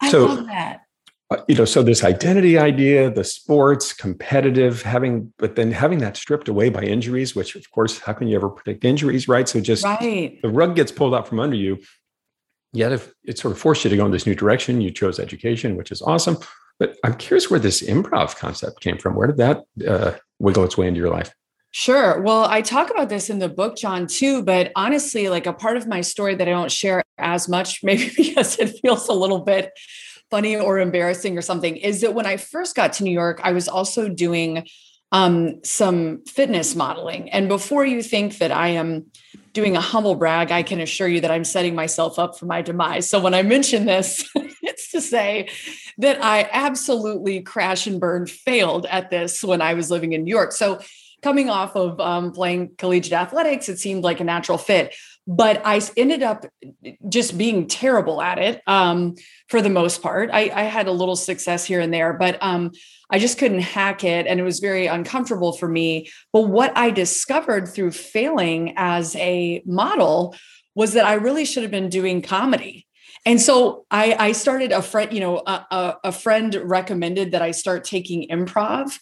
I 0.00 0.10
so, 0.10 0.24
love 0.24 0.46
that 0.46 0.85
you 1.48 1.54
know 1.56 1.64
so 1.64 1.82
this 1.82 2.04
identity 2.04 2.58
idea 2.58 3.10
the 3.10 3.24
sports 3.24 3.92
competitive 3.92 4.82
having 4.82 5.32
but 5.38 5.56
then 5.56 5.72
having 5.72 5.98
that 5.98 6.16
stripped 6.16 6.48
away 6.48 6.68
by 6.68 6.82
injuries 6.82 7.34
which 7.34 7.56
of 7.56 7.70
course 7.70 7.98
how 7.98 8.12
can 8.12 8.28
you 8.28 8.36
ever 8.36 8.48
predict 8.48 8.84
injuries 8.84 9.26
right 9.26 9.48
so 9.48 9.60
just 9.60 9.84
right. 9.84 10.38
the 10.42 10.48
rug 10.48 10.76
gets 10.76 10.92
pulled 10.92 11.14
out 11.14 11.26
from 11.26 11.40
under 11.40 11.56
you 11.56 11.78
yet 12.72 12.92
if 12.92 13.12
it 13.24 13.38
sort 13.38 13.52
of 13.52 13.58
forced 13.58 13.84
you 13.84 13.90
to 13.90 13.96
go 13.96 14.06
in 14.06 14.12
this 14.12 14.26
new 14.26 14.34
direction 14.34 14.80
you 14.80 14.90
chose 14.90 15.18
education 15.18 15.76
which 15.76 15.90
is 15.90 16.00
awesome 16.02 16.36
but 16.78 16.96
i'm 17.04 17.14
curious 17.14 17.50
where 17.50 17.60
this 17.60 17.82
improv 17.82 18.36
concept 18.36 18.80
came 18.80 18.98
from 18.98 19.14
where 19.14 19.26
did 19.26 19.36
that 19.36 19.62
uh, 19.88 20.12
wiggle 20.38 20.64
its 20.64 20.76
way 20.76 20.86
into 20.86 21.00
your 21.00 21.10
life 21.10 21.32
Sure. 21.72 22.22
Well, 22.22 22.46
I 22.46 22.62
talk 22.62 22.90
about 22.90 23.10
this 23.10 23.28
in 23.28 23.38
the 23.38 23.50
book, 23.50 23.76
John, 23.76 24.06
too. 24.06 24.42
But 24.42 24.72
honestly, 24.74 25.28
like 25.28 25.44
a 25.44 25.52
part 25.52 25.76
of 25.76 25.86
my 25.86 26.00
story 26.00 26.34
that 26.34 26.48
I 26.48 26.50
don't 26.50 26.72
share 26.72 27.02
as 27.18 27.50
much, 27.50 27.80
maybe 27.82 28.10
because 28.16 28.58
it 28.58 28.78
feels 28.80 29.08
a 29.08 29.12
little 29.12 29.40
bit 29.40 29.72
funny 30.30 30.56
or 30.56 30.78
embarrassing 30.78 31.36
or 31.38 31.42
something 31.42 31.76
is 31.76 32.00
that 32.00 32.14
when 32.14 32.26
I 32.26 32.36
first 32.36 32.74
got 32.74 32.94
to 32.94 33.04
New 33.04 33.12
York, 33.12 33.40
I 33.42 33.52
was 33.52 33.68
also 33.68 34.08
doing 34.08 34.66
um, 35.12 35.64
some 35.64 36.24
fitness 36.24 36.74
modeling. 36.74 37.30
And 37.30 37.48
before 37.48 37.84
you 37.84 38.02
think 38.02 38.38
that 38.38 38.50
I 38.50 38.68
am 38.68 39.06
doing 39.52 39.76
a 39.76 39.80
humble 39.80 40.16
brag, 40.16 40.50
I 40.50 40.62
can 40.62 40.80
assure 40.80 41.08
you 41.08 41.20
that 41.20 41.30
I'm 41.30 41.44
setting 41.44 41.74
myself 41.74 42.18
up 42.18 42.38
for 42.38 42.46
my 42.46 42.60
demise. 42.60 43.08
So 43.08 43.20
when 43.20 43.32
I 43.32 43.42
mention 43.42 43.86
this, 43.86 44.28
it's 44.34 44.90
to 44.90 45.00
say 45.00 45.48
that 45.98 46.22
I 46.22 46.48
absolutely 46.52 47.40
crash 47.40 47.86
and 47.86 48.00
burn 48.00 48.26
failed 48.26 48.86
at 48.86 49.10
this 49.10 49.42
when 49.42 49.62
I 49.62 49.74
was 49.74 49.90
living 49.90 50.12
in 50.12 50.24
New 50.24 50.34
York. 50.34 50.52
So 50.52 50.80
coming 51.22 51.48
off 51.48 51.76
of 51.76 51.98
um, 52.00 52.32
playing 52.32 52.72
collegiate 52.76 53.12
athletics, 53.12 53.68
it 53.68 53.78
seemed 53.78 54.04
like 54.04 54.20
a 54.20 54.24
natural 54.24 54.58
fit 54.58 54.94
but 55.26 55.60
I 55.64 55.80
ended 55.96 56.22
up 56.22 56.46
just 57.08 57.36
being 57.36 57.66
terrible 57.66 58.22
at 58.22 58.38
it 58.38 58.62
um, 58.66 59.16
for 59.48 59.60
the 59.60 59.70
most 59.70 60.00
part. 60.00 60.30
I, 60.32 60.50
I, 60.54 60.62
had 60.62 60.86
a 60.86 60.92
little 60.92 61.16
success 61.16 61.64
here 61.64 61.80
and 61.80 61.92
there, 61.92 62.12
but 62.12 62.40
um, 62.40 62.70
I 63.10 63.18
just 63.18 63.38
couldn't 63.38 63.60
hack 63.60 64.04
it. 64.04 64.26
And 64.26 64.38
it 64.38 64.44
was 64.44 64.60
very 64.60 64.86
uncomfortable 64.86 65.52
for 65.52 65.66
me. 65.66 66.10
But 66.32 66.42
what 66.42 66.76
I 66.76 66.90
discovered 66.90 67.66
through 67.66 67.90
failing 67.90 68.74
as 68.76 69.16
a 69.16 69.62
model 69.66 70.36
was 70.76 70.92
that 70.92 71.06
I 71.06 71.14
really 71.14 71.44
should 71.44 71.64
have 71.64 71.72
been 71.72 71.88
doing 71.88 72.22
comedy. 72.22 72.86
And 73.24 73.40
so 73.40 73.86
I, 73.90 74.14
I 74.18 74.32
started 74.32 74.70
a 74.70 74.82
friend, 74.82 75.12
you 75.12 75.18
know, 75.18 75.38
a, 75.38 75.66
a, 75.70 75.96
a 76.04 76.12
friend 76.12 76.54
recommended 76.54 77.32
that 77.32 77.42
I 77.42 77.50
start 77.50 77.82
taking 77.82 78.28
improv. 78.28 78.96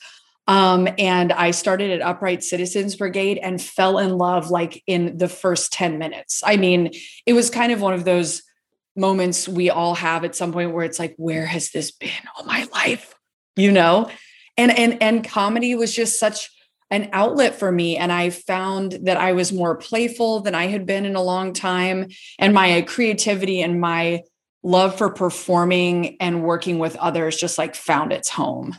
Um, 0.46 0.88
and 0.98 1.32
I 1.32 1.52
started 1.52 1.90
at 1.90 2.02
Upright 2.02 2.42
Citizens 2.42 2.96
Brigade 2.96 3.38
and 3.38 3.60
fell 3.60 3.98
in 3.98 4.18
love 4.18 4.50
like 4.50 4.82
in 4.86 5.16
the 5.16 5.28
first 5.28 5.72
10 5.72 5.98
minutes. 5.98 6.42
I 6.44 6.56
mean, 6.56 6.90
it 7.24 7.32
was 7.32 7.48
kind 7.50 7.72
of 7.72 7.80
one 7.80 7.94
of 7.94 8.04
those 8.04 8.42
moments 8.96 9.48
we 9.48 9.70
all 9.70 9.94
have 9.94 10.24
at 10.24 10.36
some 10.36 10.52
point 10.52 10.72
where 10.72 10.84
it's 10.84 10.98
like, 10.98 11.14
where 11.16 11.46
has 11.46 11.70
this 11.70 11.90
been 11.90 12.10
all 12.36 12.44
my 12.44 12.66
life? 12.72 13.14
You 13.56 13.72
know? 13.72 14.10
And 14.56 14.70
and 14.70 15.02
and 15.02 15.24
comedy 15.24 15.74
was 15.74 15.92
just 15.92 16.20
such 16.20 16.48
an 16.90 17.08
outlet 17.12 17.56
for 17.56 17.72
me. 17.72 17.96
And 17.96 18.12
I 18.12 18.30
found 18.30 18.98
that 19.02 19.16
I 19.16 19.32
was 19.32 19.52
more 19.52 19.76
playful 19.76 20.40
than 20.40 20.54
I 20.54 20.66
had 20.66 20.86
been 20.86 21.04
in 21.04 21.16
a 21.16 21.22
long 21.22 21.52
time. 21.52 22.08
And 22.38 22.54
my 22.54 22.82
creativity 22.82 23.62
and 23.62 23.80
my 23.80 24.22
love 24.62 24.96
for 24.96 25.10
performing 25.10 26.16
and 26.20 26.44
working 26.44 26.78
with 26.78 26.94
others 26.96 27.36
just 27.36 27.58
like 27.58 27.74
found 27.74 28.12
its 28.12 28.28
home. 28.28 28.76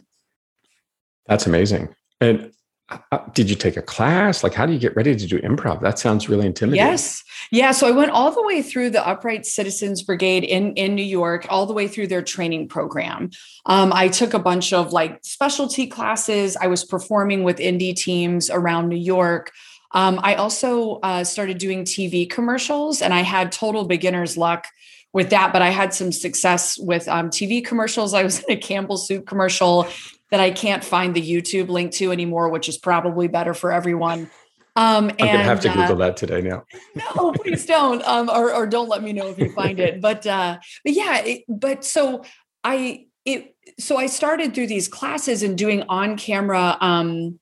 That's 1.27 1.47
amazing. 1.47 1.93
And 2.21 2.51
uh, 2.89 3.19
did 3.33 3.49
you 3.49 3.55
take 3.55 3.77
a 3.77 3.81
class? 3.81 4.43
Like, 4.43 4.53
how 4.53 4.65
do 4.65 4.73
you 4.73 4.77
get 4.79 4.95
ready 4.95 5.15
to 5.15 5.25
do 5.27 5.39
improv? 5.39 5.81
That 5.81 5.97
sounds 5.97 6.29
really 6.29 6.45
intimidating. 6.45 6.85
Yes. 6.85 7.23
Yeah. 7.51 7.71
So 7.71 7.87
I 7.87 7.91
went 7.91 8.11
all 8.11 8.31
the 8.31 8.43
way 8.43 8.61
through 8.61 8.91
the 8.91 9.05
Upright 9.05 9.45
Citizens 9.45 10.03
Brigade 10.03 10.43
in, 10.43 10.73
in 10.73 10.93
New 10.93 11.03
York, 11.03 11.47
all 11.49 11.65
the 11.65 11.73
way 11.73 11.87
through 11.87 12.07
their 12.07 12.21
training 12.21 12.67
program. 12.67 13.31
Um, 13.65 13.91
I 13.91 14.07
took 14.07 14.35
a 14.35 14.39
bunch 14.39 14.71
of 14.71 14.93
like 14.93 15.19
specialty 15.23 15.87
classes. 15.87 16.55
I 16.57 16.67
was 16.67 16.83
performing 16.83 17.43
with 17.43 17.57
indie 17.57 17.95
teams 17.95 18.51
around 18.51 18.89
New 18.89 18.97
York. 18.97 19.51
Um, 19.91 20.19
I 20.21 20.35
also 20.35 20.99
uh, 21.01 21.23
started 21.23 21.57
doing 21.57 21.85
TV 21.85 22.29
commercials 22.29 23.01
and 23.01 23.13
I 23.13 23.21
had 23.21 23.51
total 23.51 23.85
beginner's 23.85 24.37
luck 24.37 24.67
with 25.15 25.29
that, 25.29 25.53
but 25.53 25.61
I 25.61 25.69
had 25.69 25.93
some 25.93 26.11
success 26.11 26.77
with 26.77 27.07
um, 27.07 27.29
TV 27.29 27.65
commercials. 27.65 28.13
I 28.13 28.21
was 28.21 28.43
in 28.43 28.51
a 28.51 28.57
Campbell 28.57 28.97
soup 28.97 29.25
commercial 29.25 29.87
that 30.29 30.41
I 30.41 30.51
can't 30.51 30.83
find 30.83 31.15
the 31.15 31.21
YouTube 31.21 31.69
link 31.69 31.93
to 31.93 32.11
anymore, 32.11 32.49
which 32.49 32.67
is 32.67 32.77
probably 32.77 33.29
better 33.29 33.53
for 33.53 33.71
everyone. 33.71 34.29
Um, 34.75 35.09
I'm 35.11 35.15
gonna 35.15 35.37
have 35.37 35.61
to 35.61 35.69
Google 35.69 35.93
uh, 35.93 36.07
that 36.07 36.17
today 36.17 36.41
now. 36.41 36.65
no, 37.15 37.31
please 37.31 37.65
don't, 37.65 38.05
um, 38.05 38.29
or, 38.29 38.53
or 38.53 38.67
don't 38.67 38.89
let 38.89 39.03
me 39.03 39.13
know 39.13 39.27
if 39.29 39.39
you 39.39 39.53
find 39.53 39.79
it. 39.79 40.01
But 40.01 40.27
uh, 40.27 40.57
but 40.83 40.93
yeah, 40.93 41.19
it, 41.19 41.43
but 41.47 41.85
so 41.85 42.25
I 42.65 43.05
it 43.23 43.55
so 43.79 43.95
I 43.95 44.07
started 44.07 44.53
through 44.53 44.67
these 44.67 44.89
classes 44.89 45.43
and 45.43 45.57
doing 45.57 45.83
on 45.87 46.17
camera, 46.17 46.77
um, 46.81 47.39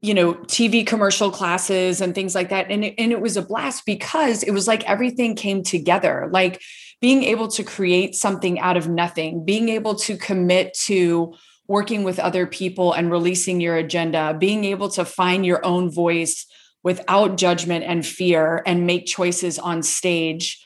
you 0.00 0.14
know, 0.14 0.34
TV 0.34 0.86
commercial 0.86 1.30
classes 1.30 2.00
and 2.00 2.14
things 2.14 2.34
like 2.34 2.50
that, 2.50 2.70
and 2.70 2.84
it, 2.84 2.94
and 2.98 3.12
it 3.12 3.20
was 3.20 3.36
a 3.36 3.42
blast 3.42 3.84
because 3.86 4.42
it 4.42 4.52
was 4.52 4.68
like 4.68 4.84
everything 4.84 5.34
came 5.34 5.62
together, 5.62 6.28
like 6.30 6.60
being 7.00 7.24
able 7.24 7.48
to 7.48 7.64
create 7.64 8.14
something 8.14 8.58
out 8.60 8.76
of 8.76 8.88
nothing, 8.88 9.44
being 9.44 9.68
able 9.68 9.94
to 9.94 10.16
commit 10.16 10.74
to 10.74 11.34
working 11.68 12.04
with 12.04 12.18
other 12.18 12.46
people 12.46 12.92
and 12.92 13.10
releasing 13.10 13.60
your 13.60 13.76
agenda, 13.76 14.36
being 14.38 14.64
able 14.64 14.88
to 14.88 15.04
find 15.04 15.44
your 15.44 15.64
own 15.64 15.90
voice 15.90 16.46
without 16.82 17.36
judgment 17.36 17.84
and 17.84 18.06
fear 18.06 18.62
and 18.64 18.86
make 18.86 19.06
choices 19.06 19.58
on 19.58 19.82
stage 19.82 20.64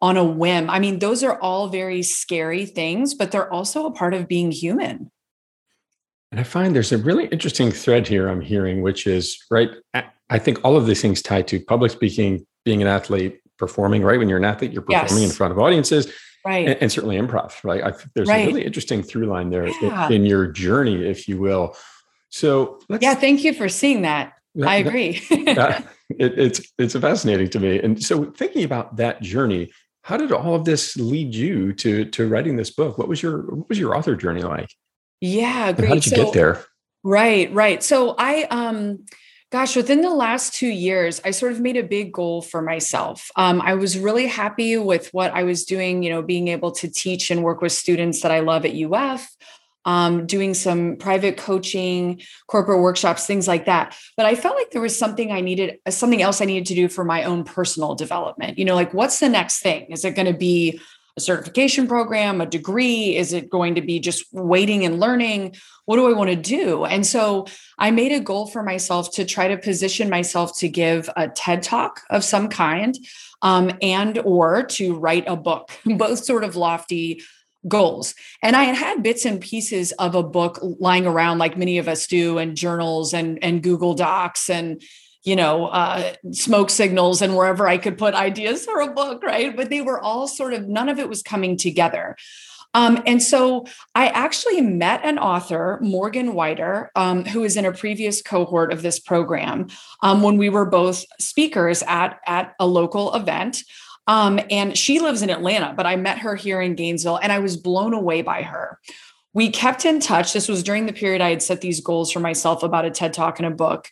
on 0.00 0.16
a 0.16 0.24
whim. 0.24 0.70
I 0.70 0.78
mean, 0.78 0.98
those 0.98 1.22
are 1.22 1.38
all 1.40 1.68
very 1.68 2.02
scary 2.02 2.64
things, 2.64 3.14
but 3.14 3.30
they're 3.30 3.52
also 3.52 3.84
a 3.86 3.92
part 3.92 4.14
of 4.14 4.28
being 4.28 4.50
human. 4.50 5.10
And 6.30 6.40
I 6.40 6.42
find 6.42 6.74
there's 6.74 6.92
a 6.92 6.98
really 6.98 7.26
interesting 7.26 7.70
thread 7.70 8.06
here 8.06 8.28
I'm 8.28 8.40
hearing, 8.40 8.82
which 8.82 9.06
is 9.06 9.42
right. 9.50 9.70
I 10.30 10.38
think 10.38 10.62
all 10.62 10.76
of 10.76 10.86
these 10.86 11.00
things 11.00 11.22
tied 11.22 11.48
to 11.48 11.60
public 11.60 11.90
speaking, 11.90 12.46
being 12.64 12.82
an 12.82 12.88
athlete, 12.88 13.40
performing, 13.56 14.02
right? 14.02 14.18
When 14.18 14.28
you're 14.28 14.38
an 14.38 14.44
athlete, 14.44 14.72
you're 14.72 14.82
performing 14.82 15.22
yes. 15.22 15.30
in 15.30 15.36
front 15.36 15.52
of 15.52 15.58
audiences 15.58 16.12
right 16.44 16.68
and, 16.68 16.82
and 16.82 16.92
certainly 16.92 17.16
improv 17.16 17.52
right 17.64 17.84
I, 17.84 17.92
there's 18.14 18.28
right. 18.28 18.44
a 18.44 18.46
really 18.46 18.64
interesting 18.64 19.02
through 19.02 19.26
line 19.26 19.50
there 19.50 19.68
yeah. 19.82 20.06
in, 20.06 20.14
in, 20.14 20.26
your 20.26 20.46
journey 20.46 21.06
if 21.06 21.28
you 21.28 21.38
will 21.38 21.76
so 22.30 22.80
yeah 23.00 23.14
thank 23.14 23.44
you 23.44 23.52
for 23.52 23.68
seeing 23.68 24.02
that, 24.02 24.34
that 24.54 24.68
i 24.68 24.76
agree 24.76 25.20
that, 25.30 25.86
it, 26.10 26.38
it's 26.38 26.72
it's 26.78 26.96
fascinating 26.96 27.48
to 27.50 27.60
me 27.60 27.80
and 27.80 28.02
so 28.02 28.24
thinking 28.32 28.64
about 28.64 28.96
that 28.96 29.20
journey 29.22 29.70
how 30.02 30.16
did 30.16 30.32
all 30.32 30.54
of 30.54 30.64
this 30.64 30.96
lead 30.96 31.34
you 31.34 31.72
to 31.72 32.04
to 32.06 32.28
writing 32.28 32.56
this 32.56 32.70
book 32.70 32.98
what 32.98 33.08
was 33.08 33.22
your 33.22 33.42
what 33.54 33.68
was 33.68 33.78
your 33.78 33.96
author 33.96 34.14
journey 34.14 34.42
like 34.42 34.70
yeah 35.20 35.72
great. 35.72 35.88
how 35.88 35.94
did 35.94 36.06
you 36.06 36.10
so, 36.10 36.24
get 36.24 36.32
there 36.32 36.64
right 37.02 37.52
right 37.52 37.82
so 37.82 38.14
i 38.18 38.44
um 38.44 38.98
Gosh, 39.50 39.76
within 39.76 40.02
the 40.02 40.10
last 40.12 40.52
two 40.52 40.68
years, 40.68 41.22
I 41.24 41.30
sort 41.30 41.52
of 41.52 41.60
made 41.60 41.78
a 41.78 41.82
big 41.82 42.12
goal 42.12 42.42
for 42.42 42.60
myself. 42.60 43.30
Um, 43.34 43.62
I 43.62 43.76
was 43.76 43.98
really 43.98 44.26
happy 44.26 44.76
with 44.76 45.08
what 45.14 45.32
I 45.32 45.44
was 45.44 45.64
doing, 45.64 46.02
you 46.02 46.10
know, 46.10 46.20
being 46.20 46.48
able 46.48 46.70
to 46.72 46.88
teach 46.90 47.30
and 47.30 47.42
work 47.42 47.62
with 47.62 47.72
students 47.72 48.20
that 48.20 48.30
I 48.30 48.40
love 48.40 48.66
at 48.66 48.74
UF, 48.74 49.26
um, 49.86 50.26
doing 50.26 50.52
some 50.52 50.96
private 50.96 51.38
coaching, 51.38 52.20
corporate 52.46 52.80
workshops, 52.80 53.24
things 53.24 53.48
like 53.48 53.64
that. 53.64 53.96
But 54.18 54.26
I 54.26 54.34
felt 54.34 54.54
like 54.54 54.70
there 54.70 54.82
was 54.82 54.98
something 54.98 55.32
I 55.32 55.40
needed, 55.40 55.78
something 55.88 56.20
else 56.20 56.42
I 56.42 56.44
needed 56.44 56.66
to 56.66 56.74
do 56.74 56.86
for 56.86 57.04
my 57.04 57.24
own 57.24 57.42
personal 57.42 57.94
development. 57.94 58.58
You 58.58 58.66
know, 58.66 58.74
like 58.74 58.92
what's 58.92 59.18
the 59.18 59.30
next 59.30 59.60
thing? 59.60 59.86
Is 59.90 60.04
it 60.04 60.14
going 60.14 60.30
to 60.30 60.38
be 60.38 60.78
a 61.18 61.20
certification 61.20 61.86
program, 61.88 62.40
a 62.40 62.46
degree? 62.46 63.16
Is 63.16 63.32
it 63.32 63.50
going 63.50 63.74
to 63.74 63.82
be 63.82 63.98
just 63.98 64.24
waiting 64.32 64.84
and 64.84 65.00
learning? 65.00 65.56
What 65.84 65.96
do 65.96 66.08
I 66.08 66.12
want 66.12 66.30
to 66.30 66.36
do? 66.36 66.84
And 66.84 67.04
so 67.04 67.46
I 67.76 67.90
made 67.90 68.12
a 68.12 68.20
goal 68.20 68.46
for 68.46 68.62
myself 68.62 69.12
to 69.14 69.24
try 69.24 69.48
to 69.48 69.58
position 69.58 70.08
myself 70.08 70.56
to 70.60 70.68
give 70.68 71.10
a 71.16 71.28
TED 71.28 71.62
talk 71.62 72.02
of 72.08 72.22
some 72.22 72.48
kind 72.48 72.96
um, 73.42 73.72
and 73.82 74.18
or 74.18 74.62
to 74.62 74.94
write 74.94 75.24
a 75.26 75.36
book, 75.36 75.70
both 75.84 76.24
sort 76.24 76.44
of 76.44 76.56
lofty 76.56 77.20
goals. 77.66 78.14
And 78.40 78.54
I 78.54 78.62
had 78.62 78.76
had 78.76 79.02
bits 79.02 79.24
and 79.24 79.40
pieces 79.40 79.90
of 79.92 80.14
a 80.14 80.22
book 80.22 80.60
lying 80.62 81.06
around 81.06 81.38
like 81.38 81.58
many 81.58 81.78
of 81.78 81.88
us 81.88 82.06
do 82.06 82.38
and 82.38 82.56
journals 82.56 83.12
and, 83.12 83.42
and 83.42 83.62
Google 83.62 83.94
Docs 83.94 84.48
and 84.48 84.80
you 85.24 85.36
know, 85.36 85.66
uh, 85.66 86.12
smoke 86.32 86.70
signals 86.70 87.22
and 87.22 87.36
wherever 87.36 87.66
I 87.66 87.78
could 87.78 87.98
put 87.98 88.14
ideas 88.14 88.64
for 88.64 88.80
a 88.80 88.92
book, 88.92 89.22
right? 89.22 89.54
But 89.54 89.70
they 89.70 89.80
were 89.80 90.00
all 90.00 90.26
sort 90.26 90.54
of, 90.54 90.68
none 90.68 90.88
of 90.88 90.98
it 90.98 91.08
was 91.08 91.22
coming 91.22 91.56
together. 91.56 92.16
Um, 92.74 93.02
and 93.06 93.22
so 93.22 93.66
I 93.94 94.08
actually 94.08 94.60
met 94.60 95.04
an 95.04 95.18
author, 95.18 95.78
Morgan 95.82 96.34
Whiter, 96.34 96.90
um, 96.94 97.24
who 97.24 97.42
is 97.42 97.56
in 97.56 97.64
a 97.64 97.72
previous 97.72 98.20
cohort 98.22 98.72
of 98.72 98.82
this 98.82 99.00
program 99.00 99.68
um, 100.02 100.22
when 100.22 100.36
we 100.36 100.48
were 100.48 100.66
both 100.66 101.04
speakers 101.18 101.82
at, 101.84 102.20
at 102.26 102.54
a 102.60 102.66
local 102.66 103.14
event. 103.14 103.62
Um, 104.06 104.40
and 104.50 104.76
she 104.76 105.00
lives 105.00 105.22
in 105.22 105.30
Atlanta, 105.30 105.74
but 105.76 105.86
I 105.86 105.96
met 105.96 106.18
her 106.18 106.34
here 106.34 106.60
in 106.60 106.74
Gainesville 106.74 107.18
and 107.22 107.32
I 107.32 107.40
was 107.40 107.56
blown 107.56 107.94
away 107.94 108.22
by 108.22 108.42
her. 108.42 108.78
We 109.34 109.50
kept 109.50 109.84
in 109.84 110.00
touch. 110.00 110.32
This 110.32 110.48
was 110.48 110.62
during 110.62 110.86
the 110.86 110.92
period 110.92 111.20
I 111.20 111.30
had 111.30 111.42
set 111.42 111.60
these 111.60 111.80
goals 111.80 112.10
for 112.10 112.20
myself 112.20 112.62
about 112.62 112.86
a 112.86 112.90
TED 112.90 113.12
talk 113.12 113.38
and 113.38 113.46
a 113.46 113.50
book. 113.50 113.88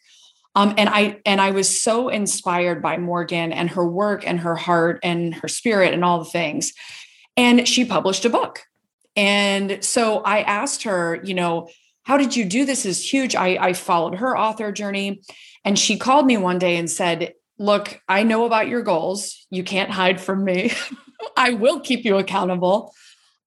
Um, 0.57 0.75
and 0.79 0.89
I 0.89 1.21
and 1.27 1.41
I 1.41 1.51
was 1.51 1.81
so 1.81 2.09
inspired 2.09 2.83
by 2.83 2.97
Morgan 2.97 3.53
and 3.53 3.69
her 3.71 3.87
work 3.87 4.27
and 4.27 4.41
her 4.41 4.57
heart 4.57 4.99
and 5.03 5.35
her 5.35 5.49
spirit 5.49 5.93
and 5.93 6.03
all 6.03 6.19
the 6.19 6.31
things. 6.31 6.73
And 7.37 7.69
she 7.69 7.85
published 7.85 8.25
a 8.25 8.31
book. 8.31 8.63
And 9.15 9.85
so 9.85 10.21
I 10.21 10.41
asked 10.41 10.85
her, 10.85 11.21
you 11.23 11.35
know, 11.35 11.69
how 12.05 12.17
did 12.17 12.35
you 12.35 12.47
do 12.47 12.65
this? 12.65 12.87
is 12.87 13.13
huge. 13.13 13.37
I, 13.37 13.59
I 13.61 13.73
followed 13.75 14.17
her 14.17 14.37
author 14.37 14.73
journey. 14.73 15.21
And 15.65 15.79
she 15.79 15.99
called 15.99 16.25
me 16.25 16.37
one 16.39 16.59
day 16.59 16.77
and 16.77 16.91
said, 16.91 17.35
Look, 17.59 18.01
I 18.09 18.23
know 18.23 18.45
about 18.45 18.69
your 18.69 18.83
goals. 18.83 19.47
You 19.51 19.63
can't 19.63 19.91
hide 19.91 20.21
from 20.21 20.45
me. 20.45 20.73
I 21.37 21.55
will 21.55 21.81
keep 21.81 22.05
you 22.05 22.17
accountable. 22.17 22.95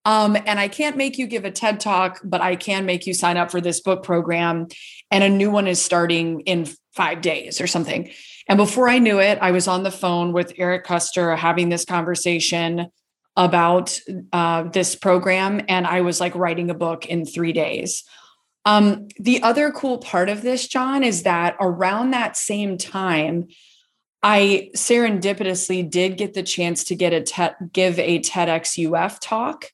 Um, 0.06 0.36
and 0.46 0.60
I 0.60 0.68
can't 0.68 0.98
make 0.98 1.18
you 1.18 1.28
give 1.28 1.46
a 1.46 1.52
TED 1.52 1.80
talk, 1.80 2.20
but 2.24 2.42
I 2.42 2.56
can 2.56 2.86
make 2.86 3.06
you 3.06 3.14
sign 3.14 3.38
up 3.38 3.52
for 3.52 3.62
this 3.62 3.82
book 3.82 4.04
program. 4.04 4.68
And 5.12 5.24
a 5.24 5.30
new 5.30 5.52
one 5.52 5.68
is 5.68 5.82
starting 5.82 6.42
in 6.42 6.66
five 6.94 7.22
days 7.22 7.62
or 7.62 7.68
something. 7.68 8.12
And 8.48 8.58
before 8.58 8.90
I 8.90 9.00
knew 9.00 9.20
it, 9.20 9.38
I 9.42 9.52
was 9.52 9.68
on 9.68 9.84
the 9.84 9.92
phone 9.92 10.34
with 10.34 10.54
Eric 10.58 10.86
Koester 10.86 11.38
having 11.38 11.70
this 11.70 11.86
conversation 11.86 12.88
about 13.36 13.98
uh, 14.34 14.64
this 14.64 14.96
program. 14.96 15.62
And 15.70 15.86
I 15.86 16.02
was 16.02 16.20
like 16.20 16.36
writing 16.36 16.70
a 16.70 16.74
book 16.74 17.06
in 17.06 17.26
three 17.26 17.54
days. 17.54 18.04
Um, 18.66 19.08
the 19.18 19.42
other 19.44 19.72
cool 19.72 20.00
part 20.00 20.30
of 20.30 20.42
this, 20.42 20.68
John, 20.68 21.04
is 21.04 21.24
that 21.24 21.56
around 21.62 22.12
that 22.12 22.36
same 22.36 22.78
time, 22.78 23.48
I 24.22 24.72
serendipitously 24.76 25.90
did 25.90 26.18
get 26.18 26.34
the 26.34 26.44
chance 26.44 26.84
to 26.86 26.96
get 26.96 27.14
a 27.14 27.22
te- 27.22 27.66
give 27.72 27.98
a 28.00 28.20
TEDx 28.20 28.78
UF 28.78 29.20
talk. 29.20 29.66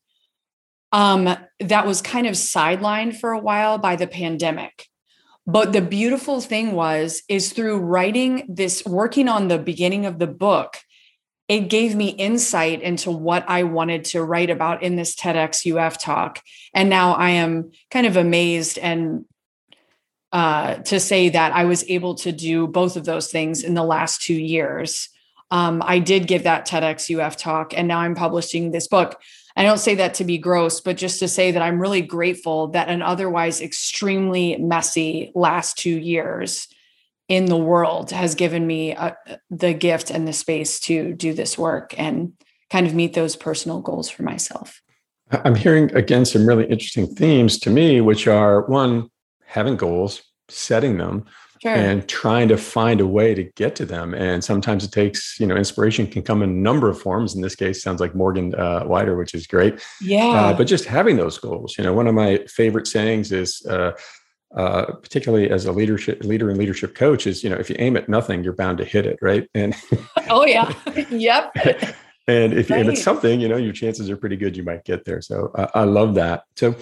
Um, 0.91 1.35
that 1.59 1.87
was 1.87 2.01
kind 2.01 2.27
of 2.27 2.33
sidelined 2.33 3.19
for 3.19 3.31
a 3.31 3.39
while 3.39 3.77
by 3.79 3.95
the 3.95 4.07
pandemic. 4.07 4.87
But 5.47 5.73
the 5.73 5.81
beautiful 5.81 6.41
thing 6.41 6.71
was, 6.71 7.21
is 7.29 7.53
through 7.53 7.77
writing 7.77 8.45
this, 8.49 8.83
working 8.85 9.29
on 9.29 9.47
the 9.47 9.59
beginning 9.59 10.05
of 10.05 10.17
the 10.17 10.27
book, 10.27 10.77
it 11.47 11.69
gave 11.69 11.95
me 11.95 12.09
insight 12.09 12.81
into 12.81 13.11
what 13.11 13.45
I 13.47 13.63
wanted 13.63 14.05
to 14.05 14.23
write 14.23 14.49
about 14.49 14.81
in 14.81 14.95
this 14.95 15.15
TEDx 15.15 15.71
UF 15.71 16.01
talk. 16.01 16.41
And 16.73 16.89
now 16.89 17.13
I 17.13 17.31
am 17.31 17.71
kind 17.91 18.07
of 18.07 18.17
amazed 18.17 18.79
and 18.79 19.25
uh, 20.31 20.75
to 20.75 20.99
say 20.99 21.29
that 21.29 21.53
I 21.53 21.65
was 21.65 21.85
able 21.87 22.15
to 22.15 22.31
do 22.31 22.67
both 22.67 22.97
of 22.97 23.05
those 23.05 23.31
things 23.31 23.63
in 23.63 23.73
the 23.73 23.83
last 23.83 24.21
two 24.21 24.33
years. 24.33 25.09
Um, 25.51 25.81
I 25.85 25.99
did 25.99 26.27
give 26.27 26.43
that 26.43 26.67
TEDx 26.67 27.17
UF 27.17 27.37
talk, 27.37 27.77
and 27.77 27.87
now 27.87 27.99
I'm 27.99 28.15
publishing 28.15 28.71
this 28.71 28.87
book. 28.87 29.21
I 29.55 29.63
don't 29.63 29.79
say 29.79 29.95
that 29.95 30.15
to 30.15 30.25
be 30.25 30.37
gross, 30.37 30.81
but 30.81 30.97
just 30.97 31.19
to 31.19 31.27
say 31.27 31.51
that 31.51 31.61
I'm 31.61 31.79
really 31.79 32.01
grateful 32.01 32.67
that 32.69 32.89
an 32.89 33.01
otherwise 33.01 33.61
extremely 33.61 34.57
messy 34.57 35.31
last 35.33 35.77
two 35.77 35.97
years 35.97 36.67
in 37.27 37.45
the 37.45 37.57
world 37.57 38.11
has 38.11 38.35
given 38.35 38.67
me 38.67 38.91
a, 38.91 39.17
uh, 39.27 39.35
the 39.49 39.73
gift 39.73 40.11
and 40.11 40.27
the 40.27 40.33
space 40.33 40.79
to 40.81 41.13
do 41.13 41.33
this 41.33 41.57
work 41.57 41.95
and 41.97 42.33
kind 42.69 42.85
of 42.85 42.93
meet 42.93 43.13
those 43.13 43.35
personal 43.35 43.81
goals 43.81 44.09
for 44.09 44.23
myself. 44.23 44.81
I'm 45.31 45.55
hearing 45.55 45.93
again 45.95 46.25
some 46.25 46.45
really 46.45 46.65
interesting 46.65 47.07
themes 47.07 47.57
to 47.59 47.69
me, 47.69 48.01
which 48.01 48.27
are 48.27 48.67
one, 48.67 49.09
having 49.45 49.75
goals, 49.75 50.21
setting 50.49 50.97
them, 50.97 51.25
sure. 51.61 51.73
and 51.73 52.07
trying 52.07 52.47
to 52.49 52.57
find 52.57 53.01
a 53.01 53.07
way 53.07 53.33
to 53.33 53.43
get 53.43 53.75
to 53.77 53.85
them. 53.85 54.13
And 54.13 54.43
sometimes 54.43 54.83
it 54.83 54.91
takes, 54.91 55.39
you 55.39 55.47
know, 55.47 55.55
inspiration 55.55 56.07
can 56.07 56.23
come 56.23 56.41
in 56.41 56.49
a 56.49 56.53
number 56.53 56.89
of 56.89 56.99
forms. 56.99 57.35
In 57.35 57.41
this 57.41 57.55
case, 57.55 57.81
sounds 57.81 58.01
like 58.01 58.15
Morgan 58.15 58.55
uh, 58.55 58.83
Wider, 58.85 59.15
which 59.15 59.33
is 59.33 59.47
great. 59.47 59.81
Yeah. 60.01 60.25
Uh, 60.25 60.53
but 60.53 60.67
just 60.67 60.85
having 60.85 61.17
those 61.17 61.37
goals, 61.37 61.77
you 61.77 61.83
know, 61.83 61.93
one 61.93 62.07
of 62.07 62.15
my 62.15 62.39
favorite 62.47 62.87
sayings 62.87 63.31
is, 63.31 63.65
uh, 63.65 63.91
uh, 64.55 64.85
particularly 65.01 65.49
as 65.49 65.65
a 65.65 65.71
leadership 65.71 66.23
leader 66.23 66.49
and 66.49 66.57
leadership 66.57 66.95
coach 66.95 67.27
is 67.27 67.43
you 67.43 67.49
know 67.49 67.57
if 67.57 67.69
you 67.69 67.75
aim 67.77 67.97
at 67.97 68.07
nothing 68.07 68.41
you're 68.41 68.53
bound 68.53 68.77
to 68.77 68.85
hit 68.85 69.05
it 69.05 69.19
right 69.21 69.49
and 69.53 69.75
oh 70.29 70.45
yeah 70.45 70.71
yep 71.09 71.51
and 72.27 72.53
if 72.53 72.69
you 72.69 72.75
aim 72.77 72.89
at 72.89 72.97
something 72.97 73.41
you 73.41 73.49
know 73.49 73.57
your 73.57 73.73
chances 73.73 74.09
are 74.09 74.15
pretty 74.15 74.37
good 74.37 74.55
you 74.55 74.63
might 74.63 74.85
get 74.85 75.03
there 75.03 75.21
so 75.21 75.51
uh, 75.55 75.67
i 75.73 75.83
love 75.83 76.15
that 76.15 76.43
so 76.55 76.73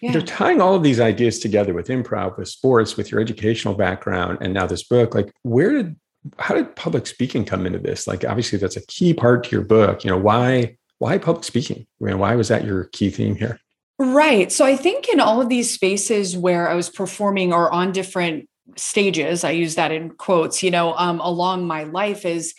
yeah. 0.00 0.12
you 0.12 0.18
know 0.18 0.24
tying 0.24 0.60
all 0.60 0.74
of 0.74 0.82
these 0.82 1.00
ideas 1.00 1.38
together 1.38 1.74
with 1.74 1.88
improv 1.88 2.36
with 2.38 2.48
sports 2.48 2.96
with 2.96 3.10
your 3.10 3.20
educational 3.20 3.74
background 3.74 4.38
and 4.40 4.54
now 4.54 4.66
this 4.66 4.82
book. 4.82 5.14
Like 5.14 5.32
where 5.42 5.72
did 5.72 5.96
how 6.38 6.54
did 6.54 6.74
public 6.76 7.06
speaking 7.06 7.44
come 7.44 7.66
into 7.66 7.78
this? 7.78 8.06
Like 8.06 8.24
obviously 8.24 8.58
that's 8.58 8.76
a 8.76 8.86
key 8.86 9.14
part 9.14 9.44
to 9.44 9.50
your 9.50 9.64
book. 9.64 10.04
You 10.04 10.10
know 10.10 10.18
why 10.18 10.76
why 10.98 11.18
public 11.18 11.44
speaking? 11.44 11.86
I 12.00 12.04
mean, 12.04 12.18
why 12.18 12.34
was 12.34 12.48
that 12.48 12.64
your 12.64 12.84
key 12.84 13.10
theme 13.10 13.36
here? 13.36 13.60
Right. 13.98 14.52
So 14.52 14.64
I 14.64 14.76
think 14.76 15.08
in 15.08 15.20
all 15.20 15.40
of 15.40 15.48
these 15.48 15.72
spaces 15.72 16.36
where 16.36 16.68
I 16.68 16.74
was 16.74 16.88
performing 16.88 17.52
or 17.52 17.72
on 17.72 17.92
different 17.92 18.48
stages, 18.76 19.42
I 19.42 19.50
use 19.50 19.74
that 19.74 19.90
in 19.90 20.10
quotes, 20.10 20.62
you 20.62 20.70
know, 20.70 20.94
um, 20.94 21.20
along 21.20 21.66
my 21.66 21.84
life 21.84 22.24
is 22.24 22.54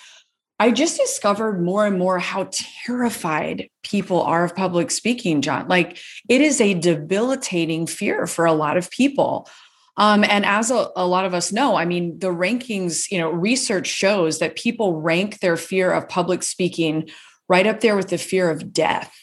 I 0.59 0.71
just 0.71 0.97
discovered 0.97 1.63
more 1.63 1.87
and 1.87 1.97
more 1.97 2.19
how 2.19 2.49
terrified 2.51 3.69
people 3.83 4.21
are 4.21 4.43
of 4.43 4.55
public 4.55 4.91
speaking, 4.91 5.41
John. 5.41 5.67
Like 5.69 5.97
it 6.27 6.41
is 6.41 6.59
a 6.59 6.73
debilitating 6.73 7.87
fear 7.87 8.27
for 8.27 8.45
a 8.45 8.53
lot 8.53 8.75
of 8.75 8.91
people. 8.91 9.49
Um, 9.95 10.23
and 10.23 10.45
as 10.45 10.69
a, 10.69 10.89
a 10.95 11.07
lot 11.07 11.25
of 11.25 11.33
us 11.33 11.51
know, 11.51 11.75
I 11.75 11.85
mean, 11.85 12.19
the 12.19 12.27
rankings, 12.27 13.09
you 13.09 13.17
know, 13.17 13.29
research 13.29 13.87
shows 13.87 14.39
that 14.39 14.55
people 14.55 15.01
rank 15.01 15.39
their 15.39 15.57
fear 15.57 15.91
of 15.91 16.09
public 16.09 16.43
speaking 16.43 17.09
right 17.47 17.65
up 17.65 17.79
there 17.79 17.95
with 17.95 18.09
the 18.09 18.17
fear 18.17 18.49
of 18.49 18.71
death. 18.73 19.13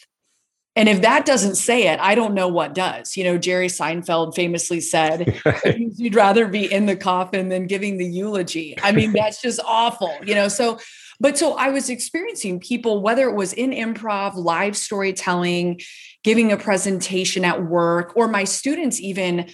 And 0.74 0.90
if 0.90 1.00
that 1.00 1.24
doesn't 1.24 1.54
say 1.54 1.86
it, 1.86 1.98
I 2.00 2.14
don't 2.14 2.34
know 2.34 2.48
what 2.48 2.74
does. 2.74 3.16
You 3.16 3.24
know, 3.24 3.38
Jerry 3.38 3.68
Seinfeld 3.68 4.34
famously 4.34 4.82
said, 4.82 5.40
you'd 5.96 6.14
rather 6.14 6.46
be 6.46 6.70
in 6.70 6.84
the 6.84 6.96
coffin 6.96 7.48
than 7.48 7.66
giving 7.66 7.96
the 7.96 8.04
eulogy. 8.04 8.76
I 8.82 8.92
mean, 8.92 9.12
that's 9.12 9.40
just 9.40 9.58
awful, 9.64 10.14
you 10.26 10.34
know. 10.34 10.48
So, 10.48 10.78
but 11.20 11.38
so 11.38 11.54
I 11.54 11.70
was 11.70 11.90
experiencing 11.90 12.60
people, 12.60 13.02
whether 13.02 13.28
it 13.28 13.34
was 13.34 13.52
in 13.52 13.70
improv, 13.70 14.34
live 14.34 14.76
storytelling, 14.76 15.80
giving 16.24 16.52
a 16.52 16.56
presentation 16.56 17.44
at 17.44 17.64
work, 17.64 18.16
or 18.16 18.28
my 18.28 18.44
students 18.44 19.00
even, 19.00 19.50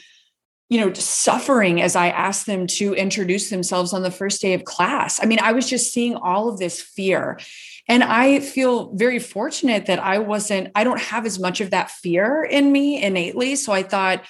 you 0.68 0.80
know, 0.80 0.92
suffering 0.94 1.82
as 1.82 1.96
I 1.96 2.08
asked 2.08 2.46
them 2.46 2.66
to 2.68 2.94
introduce 2.94 3.50
themselves 3.50 3.92
on 3.92 4.02
the 4.02 4.10
first 4.10 4.40
day 4.40 4.54
of 4.54 4.64
class. 4.64 5.22
I 5.22 5.26
mean, 5.26 5.38
I 5.40 5.52
was 5.52 5.68
just 5.68 5.92
seeing 5.92 6.16
all 6.16 6.48
of 6.48 6.58
this 6.58 6.80
fear. 6.80 7.38
And 7.88 8.04
I 8.04 8.40
feel 8.40 8.94
very 8.94 9.18
fortunate 9.18 9.86
that 9.86 9.98
I 9.98 10.18
wasn't, 10.18 10.70
I 10.74 10.84
don't 10.84 11.00
have 11.00 11.26
as 11.26 11.38
much 11.38 11.60
of 11.60 11.70
that 11.70 11.90
fear 11.90 12.44
in 12.44 12.72
me 12.72 13.02
innately. 13.02 13.56
So 13.56 13.72
I 13.72 13.82
thought 13.82 14.24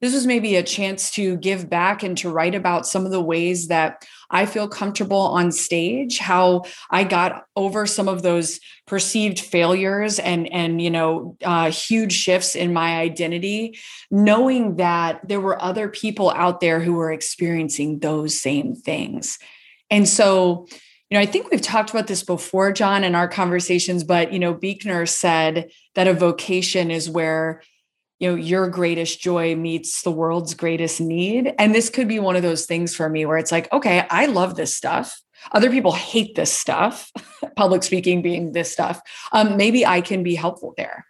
this 0.00 0.14
was 0.14 0.26
maybe 0.26 0.56
a 0.56 0.62
chance 0.62 1.10
to 1.12 1.36
give 1.38 1.68
back 1.68 2.02
and 2.02 2.16
to 2.18 2.30
write 2.30 2.54
about 2.54 2.86
some 2.86 3.04
of 3.04 3.10
the 3.10 3.20
ways 3.20 3.68
that 3.68 4.06
I 4.30 4.46
feel 4.46 4.68
comfortable 4.68 5.20
on 5.20 5.52
stage, 5.52 6.18
how 6.18 6.64
I 6.90 7.04
got 7.04 7.44
over 7.56 7.86
some 7.86 8.08
of 8.08 8.22
those 8.22 8.60
perceived 8.86 9.40
failures 9.40 10.18
and 10.18 10.52
and 10.52 10.80
you 10.80 10.90
know 10.90 11.36
uh, 11.44 11.70
huge 11.70 12.12
shifts 12.12 12.54
in 12.54 12.72
my 12.72 12.98
identity, 12.98 13.78
knowing 14.10 14.76
that 14.76 15.26
there 15.26 15.40
were 15.40 15.62
other 15.62 15.88
people 15.88 16.30
out 16.30 16.60
there 16.60 16.80
who 16.80 16.94
were 16.94 17.12
experiencing 17.12 18.00
those 18.00 18.38
same 18.38 18.74
things, 18.74 19.38
and 19.90 20.08
so 20.08 20.66
you 21.10 21.16
know, 21.16 21.22
I 21.22 21.26
think 21.26 21.50
we've 21.50 21.62
talked 21.62 21.88
about 21.88 22.06
this 22.06 22.22
before, 22.22 22.70
John, 22.70 23.02
in 23.02 23.14
our 23.14 23.28
conversations, 23.28 24.04
but, 24.04 24.30
you 24.30 24.38
know, 24.38 24.52
Buechner 24.52 25.06
said 25.06 25.70
that 25.94 26.06
a 26.06 26.12
vocation 26.12 26.90
is 26.90 27.08
where, 27.08 27.62
you 28.18 28.28
know, 28.28 28.34
your 28.34 28.68
greatest 28.68 29.20
joy 29.20 29.54
meets 29.54 30.02
the 30.02 30.10
world's 30.10 30.54
greatest 30.54 31.00
need. 31.00 31.54
And 31.58 31.74
this 31.74 31.88
could 31.88 32.08
be 32.08 32.18
one 32.18 32.36
of 32.36 32.42
those 32.42 32.66
things 32.66 32.94
for 32.94 33.08
me 33.08 33.24
where 33.24 33.38
it's 33.38 33.52
like, 33.52 33.72
okay, 33.72 34.06
I 34.10 34.26
love 34.26 34.56
this 34.56 34.74
stuff. 34.74 35.20
Other 35.52 35.70
people 35.70 35.92
hate 35.92 36.34
this 36.34 36.52
stuff, 36.52 37.12
public 37.56 37.84
speaking 37.84 38.22
being 38.22 38.52
this 38.52 38.72
stuff. 38.72 39.00
Um, 39.32 39.56
maybe 39.56 39.86
I 39.86 40.00
can 40.00 40.22
be 40.22 40.34
helpful 40.34 40.74
there. 40.76 41.06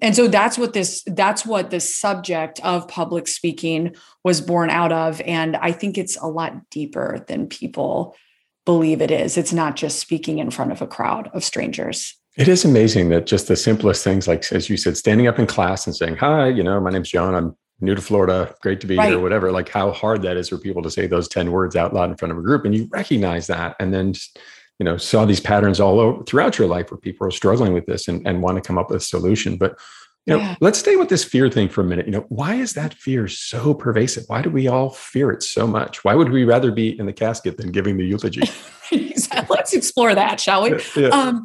And 0.00 0.14
so 0.14 0.28
that's 0.28 0.58
what 0.58 0.74
this 0.74 1.02
that's 1.06 1.46
what 1.46 1.70
the 1.70 1.80
subject 1.80 2.60
of 2.60 2.88
public 2.88 3.26
speaking 3.26 3.94
was 4.22 4.40
born 4.40 4.68
out 4.68 4.92
of 4.92 5.20
and 5.22 5.56
I 5.56 5.72
think 5.72 5.96
it's 5.96 6.16
a 6.20 6.26
lot 6.26 6.68
deeper 6.68 7.24
than 7.26 7.46
people 7.46 8.14
believe 8.66 9.00
it 9.00 9.10
is. 9.10 9.38
It's 9.38 9.52
not 9.52 9.76
just 9.76 10.00
speaking 10.00 10.40
in 10.40 10.50
front 10.50 10.72
of 10.72 10.82
a 10.82 10.86
crowd 10.86 11.30
of 11.32 11.44
strangers. 11.44 12.16
It 12.36 12.48
is 12.48 12.64
amazing 12.64 13.10
that 13.10 13.26
just 13.26 13.46
the 13.46 13.56
simplest 13.56 14.02
things, 14.02 14.26
like 14.26 14.50
as 14.52 14.68
you 14.68 14.76
said, 14.76 14.96
standing 14.96 15.28
up 15.28 15.38
in 15.38 15.46
class 15.46 15.86
and 15.86 15.94
saying, 15.94 16.16
Hi, 16.16 16.48
you 16.48 16.64
know, 16.64 16.80
my 16.80 16.90
name's 16.90 17.10
John. 17.10 17.34
I'm 17.34 17.56
new 17.80 17.94
to 17.94 18.02
Florida. 18.02 18.54
Great 18.60 18.80
to 18.80 18.86
be 18.86 18.96
right. 18.96 19.10
here, 19.10 19.20
whatever. 19.20 19.52
Like 19.52 19.68
how 19.68 19.92
hard 19.92 20.22
that 20.22 20.36
is 20.36 20.48
for 20.48 20.58
people 20.58 20.82
to 20.82 20.90
say 20.90 21.06
those 21.06 21.28
10 21.28 21.52
words 21.52 21.76
out 21.76 21.94
loud 21.94 22.10
in 22.10 22.16
front 22.16 22.32
of 22.32 22.38
a 22.38 22.42
group. 22.42 22.64
And 22.64 22.74
you 22.74 22.88
recognize 22.90 23.46
that. 23.46 23.76
And 23.78 23.94
then, 23.94 24.14
just, 24.14 24.38
you 24.80 24.84
know, 24.84 24.96
saw 24.96 25.24
these 25.24 25.40
patterns 25.40 25.78
all 25.78 26.00
over 26.00 26.24
throughout 26.24 26.58
your 26.58 26.66
life 26.66 26.90
where 26.90 26.98
people 26.98 27.26
are 27.26 27.30
struggling 27.30 27.72
with 27.72 27.86
this 27.86 28.08
and, 28.08 28.26
and 28.26 28.42
want 28.42 28.56
to 28.56 28.66
come 28.66 28.78
up 28.78 28.90
with 28.90 29.02
a 29.02 29.04
solution. 29.04 29.56
But 29.56 29.78
you 30.26 30.34
know, 30.34 30.40
yeah. 30.40 30.56
let's 30.60 30.78
stay 30.78 30.96
with 30.96 31.10
this 31.10 31.22
fear 31.22 31.50
thing 31.50 31.68
for 31.68 31.82
a 31.82 31.84
minute. 31.84 32.06
You 32.06 32.12
know, 32.12 32.24
why 32.30 32.54
is 32.54 32.72
that 32.72 32.94
fear 32.94 33.28
so 33.28 33.74
pervasive? 33.74 34.24
Why 34.26 34.40
do 34.40 34.48
we 34.48 34.68
all 34.68 34.90
fear 34.90 35.30
it 35.30 35.42
so 35.42 35.66
much? 35.66 36.02
Why 36.02 36.14
would 36.14 36.30
we 36.30 36.44
rather 36.44 36.72
be 36.72 36.98
in 36.98 37.04
the 37.04 37.12
casket 37.12 37.58
than 37.58 37.70
giving 37.70 37.98
the 37.98 38.06
eulogy? 38.06 38.42
let's 39.50 39.74
explore 39.74 40.14
that, 40.14 40.40
shall 40.40 40.62
we? 40.62 40.80
Yeah. 40.96 41.08
Um, 41.08 41.44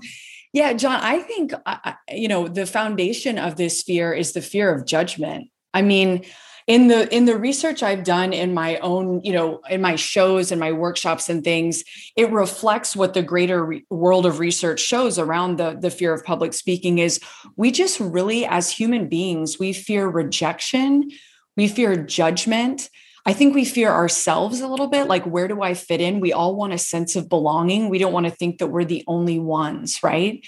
yeah, 0.53 0.73
John, 0.73 0.99
I 1.01 1.19
think, 1.19 1.53
uh, 1.65 1.93
you 2.09 2.27
know, 2.27 2.47
the 2.47 2.65
foundation 2.65 3.37
of 3.37 3.55
this 3.55 3.83
fear 3.83 4.13
is 4.13 4.33
the 4.33 4.41
fear 4.41 4.73
of 4.73 4.85
judgment. 4.85 5.49
I 5.73 5.81
mean, 5.81 6.25
in 6.69 6.87
the 6.87 7.13
in 7.13 7.25
the 7.25 7.35
research 7.35 7.81
i've 7.81 8.03
done 8.03 8.31
in 8.31 8.53
my 8.53 8.77
own 8.77 9.19
you 9.23 9.33
know 9.33 9.59
in 9.71 9.81
my 9.81 9.95
shows 9.95 10.51
and 10.51 10.59
my 10.59 10.71
workshops 10.71 11.27
and 11.27 11.43
things 11.43 11.83
it 12.15 12.31
reflects 12.31 12.95
what 12.95 13.15
the 13.15 13.23
greater 13.23 13.65
re- 13.65 13.85
world 13.89 14.25
of 14.27 14.37
research 14.37 14.79
shows 14.79 15.17
around 15.17 15.57
the 15.57 15.75
the 15.81 15.89
fear 15.89 16.13
of 16.13 16.23
public 16.23 16.53
speaking 16.53 16.99
is 16.99 17.19
we 17.55 17.71
just 17.71 17.99
really 17.99 18.45
as 18.45 18.69
human 18.69 19.09
beings 19.09 19.57
we 19.57 19.73
fear 19.73 20.07
rejection 20.07 21.09
we 21.57 21.67
fear 21.67 21.95
judgment 21.95 22.91
I 23.25 23.33
think 23.33 23.53
we 23.53 23.65
fear 23.65 23.91
ourselves 23.91 24.61
a 24.61 24.67
little 24.67 24.87
bit 24.87 25.07
like, 25.07 25.25
where 25.25 25.47
do 25.47 25.61
I 25.61 25.73
fit 25.73 26.01
in? 26.01 26.19
We 26.19 26.33
all 26.33 26.55
want 26.55 26.73
a 26.73 26.77
sense 26.77 27.15
of 27.15 27.29
belonging. 27.29 27.89
We 27.89 27.99
don't 27.99 28.13
want 28.13 28.25
to 28.25 28.31
think 28.31 28.59
that 28.59 28.67
we're 28.67 28.85
the 28.85 29.03
only 29.07 29.39
ones, 29.39 30.01
right? 30.03 30.45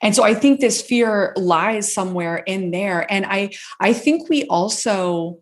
And 0.00 0.14
so 0.14 0.22
I 0.22 0.34
think 0.34 0.60
this 0.60 0.80
fear 0.80 1.32
lies 1.36 1.92
somewhere 1.92 2.36
in 2.36 2.70
there. 2.70 3.10
And 3.10 3.26
I, 3.26 3.50
I 3.80 3.92
think 3.92 4.28
we 4.28 4.44
also 4.44 5.40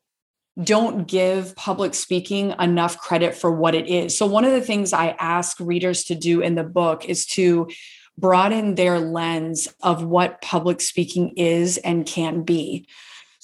don't 0.62 1.06
give 1.06 1.54
public 1.56 1.94
speaking 1.94 2.54
enough 2.58 2.98
credit 2.98 3.34
for 3.34 3.52
what 3.52 3.74
it 3.74 3.86
is. 3.88 4.16
So, 4.16 4.24
one 4.24 4.44
of 4.44 4.52
the 4.52 4.62
things 4.62 4.92
I 4.92 5.08
ask 5.18 5.58
readers 5.60 6.04
to 6.04 6.14
do 6.14 6.40
in 6.40 6.54
the 6.54 6.64
book 6.64 7.04
is 7.04 7.26
to 7.26 7.68
broaden 8.16 8.74
their 8.74 8.98
lens 8.98 9.68
of 9.82 10.02
what 10.02 10.40
public 10.40 10.80
speaking 10.80 11.34
is 11.36 11.76
and 11.78 12.06
can 12.06 12.42
be. 12.42 12.86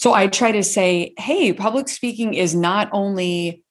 So, 0.02 0.12
I 0.12 0.26
try 0.26 0.50
to 0.50 0.64
say, 0.64 1.14
hey, 1.16 1.52
public 1.52 1.88
speaking 1.88 2.34
is 2.34 2.56
not 2.56 2.88
only 2.90 3.62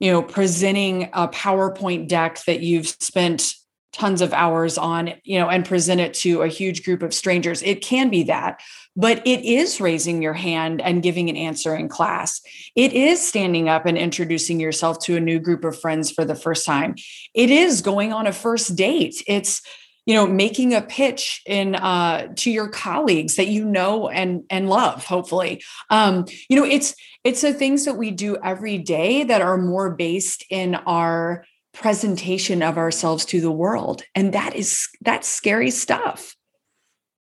you 0.00 0.10
know 0.10 0.22
presenting 0.22 1.10
a 1.12 1.28
powerpoint 1.28 2.08
deck 2.08 2.42
that 2.46 2.60
you've 2.60 2.88
spent 2.88 3.52
tons 3.92 4.22
of 4.22 4.32
hours 4.32 4.78
on 4.78 5.12
you 5.24 5.38
know 5.38 5.50
and 5.50 5.62
present 5.66 6.00
it 6.00 6.14
to 6.14 6.40
a 6.40 6.48
huge 6.48 6.84
group 6.84 7.02
of 7.02 7.12
strangers. 7.12 7.62
It 7.62 7.82
can 7.82 8.08
be 8.08 8.22
that 8.22 8.62
but 8.96 9.26
it 9.26 9.44
is 9.44 9.80
raising 9.80 10.22
your 10.22 10.34
hand 10.34 10.80
and 10.80 11.02
giving 11.02 11.28
an 11.28 11.36
answer 11.36 11.74
in 11.74 11.88
class. 11.88 12.40
It 12.76 12.92
is 12.92 13.20
standing 13.20 13.68
up 13.68 13.86
and 13.86 13.98
introducing 13.98 14.60
yourself 14.60 15.00
to 15.00 15.16
a 15.16 15.20
new 15.20 15.40
group 15.40 15.64
of 15.64 15.78
friends 15.78 16.10
for 16.10 16.24
the 16.24 16.36
first 16.36 16.64
time. 16.64 16.94
It 17.34 17.50
is 17.50 17.82
going 17.82 18.12
on 18.12 18.26
a 18.26 18.32
first 18.32 18.76
date. 18.76 19.22
It's 19.26 19.62
you 20.06 20.14
know 20.14 20.26
making 20.26 20.74
a 20.74 20.82
pitch 20.82 21.42
in 21.46 21.74
uh, 21.74 22.28
to 22.36 22.50
your 22.50 22.68
colleagues 22.68 23.36
that 23.36 23.48
you 23.48 23.64
know 23.64 24.08
and 24.08 24.44
and 24.50 24.68
love 24.68 25.04
hopefully 25.04 25.62
um, 25.90 26.24
you 26.48 26.56
know 26.56 26.64
it's 26.64 26.94
it's 27.24 27.40
the 27.40 27.54
things 27.54 27.84
that 27.84 27.94
we 27.94 28.10
do 28.10 28.36
every 28.42 28.78
day 28.78 29.24
that 29.24 29.40
are 29.40 29.58
more 29.58 29.94
based 29.94 30.44
in 30.50 30.74
our 30.74 31.44
presentation 31.72 32.62
of 32.62 32.78
ourselves 32.78 33.24
to 33.24 33.40
the 33.40 33.50
world 33.50 34.02
and 34.14 34.32
that 34.32 34.54
is 34.54 34.88
that's 35.00 35.28
scary 35.28 35.70
stuff 35.70 36.36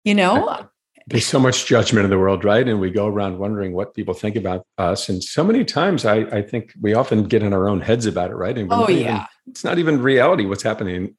you 0.03 0.13
know 0.13 0.67
There's 1.07 1.27
so 1.27 1.39
much 1.39 1.67
judgment 1.67 2.05
in 2.05 2.09
the 2.09 2.17
world, 2.17 2.43
right? 2.43 2.67
And 2.67 2.79
we 2.79 2.89
go 2.89 3.05
around 3.05 3.37
wondering 3.37 3.73
what 3.73 3.93
people 3.93 4.15
think 4.15 4.35
about 4.35 4.65
us. 4.79 5.07
And 5.07 5.23
so 5.23 5.43
many 5.43 5.63
times 5.63 6.03
I, 6.03 6.21
I 6.21 6.41
think 6.41 6.73
we 6.81 6.95
often 6.95 7.25
get 7.25 7.43
in 7.43 7.53
our 7.53 7.69
own 7.69 7.79
heads 7.79 8.07
about 8.07 8.31
it, 8.31 8.33
right? 8.33 8.57
And 8.57 8.73
oh, 8.73 8.89
yeah. 8.89 8.97
Even, 8.99 9.27
it's 9.45 9.63
not 9.63 9.77
even 9.77 10.01
reality 10.01 10.47
what's 10.47 10.63
happening 10.63 11.15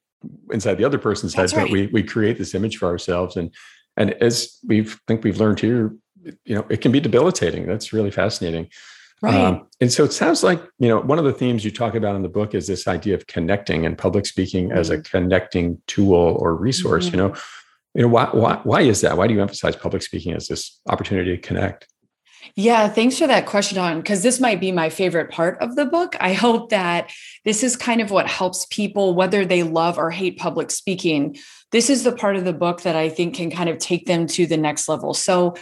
inside 0.51 0.75
the 0.75 0.85
other 0.85 0.99
person's 0.99 1.35
That's 1.35 1.53
head, 1.53 1.59
right. 1.59 1.69
but 1.69 1.73
we 1.73 1.87
we 1.89 2.03
create 2.03 2.39
this 2.39 2.55
image 2.55 2.77
for 2.79 2.87
ourselves. 2.87 3.37
And 3.37 3.53
and 3.97 4.13
as 4.23 4.59
we 4.65 4.85
think 5.07 5.25
we've 5.25 5.41
learned 5.41 5.61
here, 5.61 5.95
you 6.45 6.55
know, 6.55 6.67
it 6.69 6.81
can 6.81 6.93
be 6.93 7.01
debilitating. 7.01 7.67
That's 7.67 7.93
really 7.93 8.11
fascinating. 8.11 8.69
Right. 9.23 9.35
Um, 9.35 9.67
and 9.81 9.91
so 9.91 10.05
it 10.05 10.13
sounds 10.13 10.43
like, 10.43 10.63
you 10.79 10.89
know, 10.89 11.01
one 11.01 11.19
of 11.19 11.25
the 11.25 11.33
themes 11.33 11.65
you 11.65 11.71
talk 11.71 11.95
about 11.95 12.17
in 12.17 12.23
the 12.23 12.29
book 12.29 12.55
is 12.55 12.67
this 12.67 12.87
idea 12.87 13.15
of 13.15 13.27
connecting 13.27 13.87
and 13.87 13.97
public 13.97 14.27
speaking 14.27 14.69
mm-hmm. 14.69 14.79
as 14.79 14.91
a 14.91 14.99
mm-hmm. 14.99 15.03
connecting 15.03 15.81
tool 15.87 16.37
or 16.39 16.55
resource. 16.55 17.07
Mm-hmm. 17.07 17.17
You 17.17 17.23
know, 17.29 17.35
you 17.95 18.03
know, 18.03 18.09
why, 18.09 18.29
why, 18.33 18.61
why 18.65 18.83
is 18.83 19.01
that? 19.01 19.17
Why 19.17 19.27
do 19.27 19.33
you 19.33 19.41
emphasize 19.41 19.75
public 19.75 20.03
speaking 20.03 20.35
as 20.35 20.49
this 20.49 20.81
opportunity 20.87 21.35
to 21.35 21.41
connect? 21.41 21.89
Yeah, 22.55 22.89
thanks 22.89 23.19
for 23.19 23.27
that 23.27 23.47
question 23.47 23.79
on 23.79 23.99
because 23.99 24.23
this 24.23 24.41
might 24.41 24.61
be 24.61 24.73
my 24.73 24.89
favorite 24.89 25.31
part 25.31 25.59
of 25.61 25.77
the 25.77 25.85
book. 25.85 26.17
I 26.21 26.33
hope 26.33 26.71
that 26.71 27.11
this 27.45 27.63
is 27.63 27.77
kind 27.77 28.01
of 28.01 28.11
what 28.11 28.27
helps 28.27 28.67
people, 28.67 29.15
whether 29.15 29.45
they 29.45 29.63
love 29.63 29.99
or 29.99 30.11
hate 30.11 30.39
public 30.39 30.71
speaking. 30.71 31.37
This 31.73 31.91
is 31.91 32.05
the 32.05 32.13
part 32.13 32.37
of 32.37 32.45
the 32.45 32.53
book 32.53 32.83
that 32.83 32.97
I 32.97 33.09
think 33.09 33.35
can 33.35 33.51
kind 33.51 33.69
of 33.69 33.79
take 33.79 34.07
them 34.07 34.27
to 34.29 34.47
the 34.47 34.57
next 34.57 34.89
level. 34.89 35.15
So, 35.15 35.55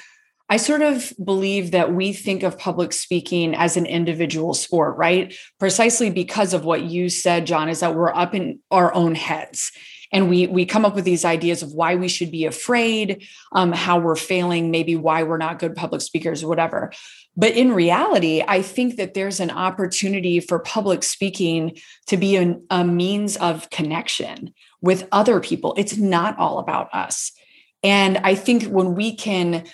I 0.51 0.59
sort 0.59 0.83
of 0.83 1.11
believe 1.25 1.71
that 1.71 1.95
we 1.95 2.13
think 2.13 2.43
of 2.43 2.59
public 2.59 2.93
speaking 2.93 3.55
as 3.55 3.79
an 3.79 3.87
individual 3.87 4.53
sport, 4.53 4.99
right? 4.99 5.35
Precisely 5.59 6.11
because 6.11 6.53
of 6.53 6.67
what 6.67 6.83
you 6.83 7.09
said, 7.09 7.47
John, 7.47 7.71
is 7.71 7.81
that 7.81 7.95
we're 7.95 8.15
up 8.15 8.35
in 8.35 8.61
our 8.71 8.93
own 8.93 9.15
heads 9.15 9.73
and 10.15 10.31
we 10.31 10.47
we 10.47 10.65
come 10.65 10.85
up 10.85 10.95
with 10.95 11.05
these 11.05 11.25
ideas 11.25 11.63
of 11.63 11.75
why 11.75 11.97
we 11.97 12.09
should 12.09 12.31
be 12.31 12.47
afraid, 12.47 13.27
um, 13.53 13.73
how 13.73 13.99
we're 13.99 14.17
failing, 14.17 14.71
maybe 14.71 14.95
why 14.95 15.25
we're 15.25 15.37
not 15.37 15.59
good 15.59 15.75
public 15.75 16.01
speakers, 16.01 16.43
or 16.43 16.49
whatever. 16.49 16.93
But 17.37 17.53
in 17.53 17.73
reality, 17.73 18.43
I 18.47 18.63
think 18.63 18.97
that 18.97 19.15
there's 19.15 19.41
an 19.41 19.51
opportunity 19.51 20.39
for 20.39 20.61
public 20.61 21.03
speaking 21.03 21.77
to 22.07 22.17
be 22.17 22.37
an, 22.37 22.65
a 22.71 22.85
means 22.85 23.37
of 23.37 23.69
connection 23.71 24.55
with 24.81 25.09
other 25.11 25.41
people. 25.41 25.75
It's 25.77 25.97
not 25.97 26.39
all 26.39 26.61
about 26.61 26.95
us. 26.95 27.33
And 27.83 28.19
I 28.19 28.37
think 28.37 28.65
when 28.65 28.95
we 28.95 29.17
can 29.17 29.65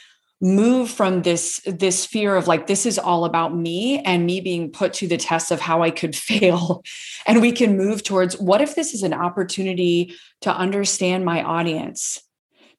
move 0.41 0.91
from 0.91 1.23
this 1.23 1.61
this 1.67 2.07
fear 2.07 2.35
of 2.35 2.49
like 2.49 2.67
this 2.67 2.87
is 2.87 2.99
all 2.99 3.27
about 3.27 3.55
me 3.55 3.99
and 4.01 4.25
me 4.25 4.41
being 4.41 4.71
put 4.71 4.95
to 4.95 5.07
the 5.07 5.19
test 5.19 5.51
of 5.51 5.61
how 5.61 5.83
i 5.83 5.91
could 5.91 6.17
fail. 6.31 6.83
And 7.27 7.41
we 7.41 7.53
can 7.53 7.77
move 7.77 8.03
towards 8.03 8.39
what 8.39 8.61
if 8.61 8.75
this 8.75 8.95
is 8.95 9.03
an 9.03 9.13
opportunity 9.13 10.15
to 10.43 10.55
understand 10.55 11.25
my 11.25 11.43
audience 11.43 12.23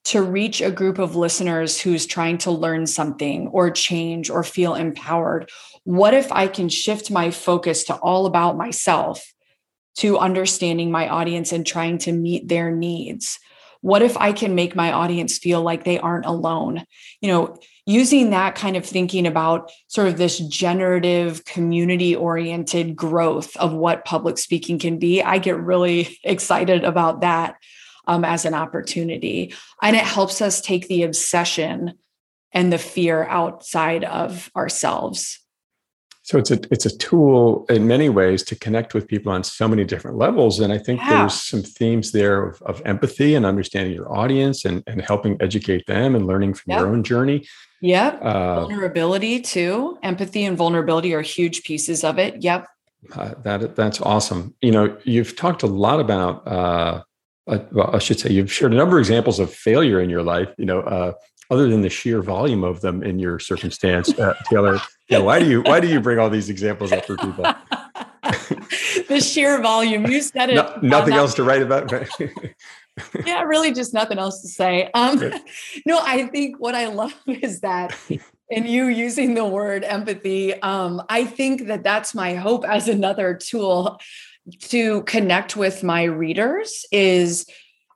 to 0.04 0.20
reach 0.20 0.60
a 0.60 0.70
group 0.70 0.98
of 0.98 1.14
listeners 1.14 1.80
who's 1.80 2.06
trying 2.06 2.36
to 2.36 2.50
learn 2.50 2.88
something 2.88 3.46
or 3.48 3.70
change 3.70 4.28
or 4.30 4.42
feel 4.42 4.74
empowered? 4.74 5.48
What 5.84 6.14
if 6.14 6.32
i 6.32 6.48
can 6.48 6.68
shift 6.68 7.10
my 7.10 7.30
focus 7.30 7.84
to 7.84 7.94
all 7.94 8.26
about 8.26 8.56
myself 8.56 9.32
to 9.98 10.18
understanding 10.18 10.90
my 10.90 11.08
audience 11.08 11.52
and 11.52 11.66
trying 11.66 11.98
to 11.98 12.12
meet 12.12 12.48
their 12.48 12.70
needs 12.70 13.38
what 13.82 14.02
if 14.02 14.16
i 14.16 14.32
can 14.32 14.54
make 14.54 14.74
my 14.74 14.90
audience 14.90 15.38
feel 15.38 15.62
like 15.62 15.84
they 15.84 15.98
aren't 15.98 16.26
alone? 16.26 16.84
You 17.20 17.28
know 17.28 17.58
using 17.84 18.30
that 18.30 18.54
kind 18.54 18.76
of 18.76 18.86
thinking 18.86 19.26
about 19.26 19.68
sort 19.88 20.06
of 20.06 20.16
this 20.16 20.38
generative 20.38 21.44
community 21.44 22.14
oriented 22.14 22.94
growth 22.94 23.56
of 23.56 23.72
what 23.72 24.04
public 24.04 24.38
speaking 24.38 24.78
can 24.78 24.98
be 24.98 25.20
i 25.20 25.38
get 25.38 25.58
really 25.58 26.16
excited 26.24 26.84
about 26.84 27.22
that 27.22 27.56
um, 28.06 28.24
as 28.24 28.44
an 28.44 28.54
opportunity. 28.54 29.54
And 29.80 29.96
it 29.96 30.02
helps 30.02 30.40
us 30.40 30.60
take 30.60 30.88
the 30.88 31.04
obsession 31.04 31.94
and 32.52 32.72
the 32.72 32.78
fear 32.78 33.24
outside 33.24 34.04
of 34.04 34.50
ourselves 34.54 35.40
so 36.24 36.38
it's 36.38 36.52
a 36.52 36.60
it's 36.70 36.86
a 36.86 36.96
tool 36.98 37.66
in 37.68 37.86
many 37.86 38.08
ways 38.08 38.44
to 38.44 38.56
connect 38.56 38.94
with 38.94 39.08
people 39.08 39.32
on 39.32 39.42
so 39.42 39.66
many 39.66 39.84
different 39.84 40.16
levels. 40.16 40.60
And 40.60 40.72
I 40.72 40.78
think 40.78 41.00
yeah. 41.00 41.18
there's 41.18 41.34
some 41.34 41.62
themes 41.62 42.12
there 42.12 42.44
of, 42.44 42.62
of, 42.62 42.80
empathy 42.84 43.34
and 43.34 43.44
understanding 43.44 43.92
your 43.92 44.12
audience 44.14 44.64
and, 44.64 44.84
and 44.86 45.02
helping 45.02 45.36
educate 45.40 45.84
them 45.86 46.14
and 46.14 46.26
learning 46.26 46.54
from 46.54 46.70
yep. 46.70 46.80
your 46.80 46.88
own 46.88 47.02
journey. 47.02 47.44
Yep. 47.80 48.22
Uh, 48.22 48.60
vulnerability 48.60 49.40
too. 49.40 49.98
Empathy 50.04 50.44
and 50.44 50.56
vulnerability 50.56 51.12
are 51.12 51.22
huge 51.22 51.64
pieces 51.64 52.04
of 52.04 52.20
it. 52.20 52.40
Yep. 52.40 52.68
Uh, 53.16 53.34
that 53.42 53.74
that's 53.74 54.00
awesome. 54.00 54.54
You 54.60 54.70
know, 54.70 54.96
you've 55.02 55.34
talked 55.34 55.64
a 55.64 55.66
lot 55.66 55.98
about 55.98 56.46
uh, 56.46 57.02
uh, 57.48 57.58
well, 57.72 57.90
I 57.92 57.98
should 57.98 58.20
say 58.20 58.30
you've 58.30 58.52
shared 58.52 58.72
a 58.72 58.76
number 58.76 58.98
of 58.98 59.00
examples 59.00 59.40
of 59.40 59.52
failure 59.52 60.00
in 60.00 60.08
your 60.08 60.22
life. 60.22 60.48
You 60.56 60.66
know, 60.66 60.80
uh, 60.80 61.12
other 61.52 61.68
than 61.68 61.82
the 61.82 61.90
sheer 61.90 62.22
volume 62.22 62.64
of 62.64 62.80
them 62.80 63.02
in 63.02 63.18
your 63.18 63.38
circumstance, 63.38 64.08
uh, 64.18 64.34
Taylor. 64.48 64.80
Yeah, 65.10 65.18
why 65.18 65.38
do 65.38 65.46
you 65.46 65.60
why 65.60 65.80
do 65.80 65.86
you 65.86 66.00
bring 66.00 66.18
all 66.18 66.30
these 66.30 66.48
examples 66.48 66.92
up 66.92 67.04
for 67.04 67.18
people? 67.18 67.44
the 69.08 69.20
sheer 69.20 69.60
volume. 69.60 70.06
You 70.06 70.22
said 70.22 70.48
it. 70.48 70.54
No, 70.54 70.78
nothing 70.80 71.12
else 71.12 71.34
to 71.34 71.44
write 71.44 71.60
about. 71.60 71.92
yeah, 73.26 73.42
really, 73.42 73.74
just 73.74 73.92
nothing 73.92 74.18
else 74.18 74.40
to 74.40 74.48
say. 74.48 74.90
Um, 74.94 75.20
no, 75.86 76.00
I 76.02 76.26
think 76.28 76.56
what 76.58 76.74
I 76.74 76.86
love 76.86 77.14
is 77.26 77.60
that 77.60 77.94
in 78.48 78.64
you 78.64 78.86
using 78.86 79.34
the 79.34 79.44
word 79.44 79.84
empathy, 79.84 80.54
um, 80.62 81.02
I 81.10 81.26
think 81.26 81.66
that 81.66 81.84
that's 81.84 82.14
my 82.14 82.34
hope 82.34 82.64
as 82.64 82.88
another 82.88 83.34
tool 83.34 84.00
to 84.60 85.02
connect 85.02 85.54
with 85.54 85.82
my 85.82 86.04
readers 86.04 86.86
is 86.90 87.46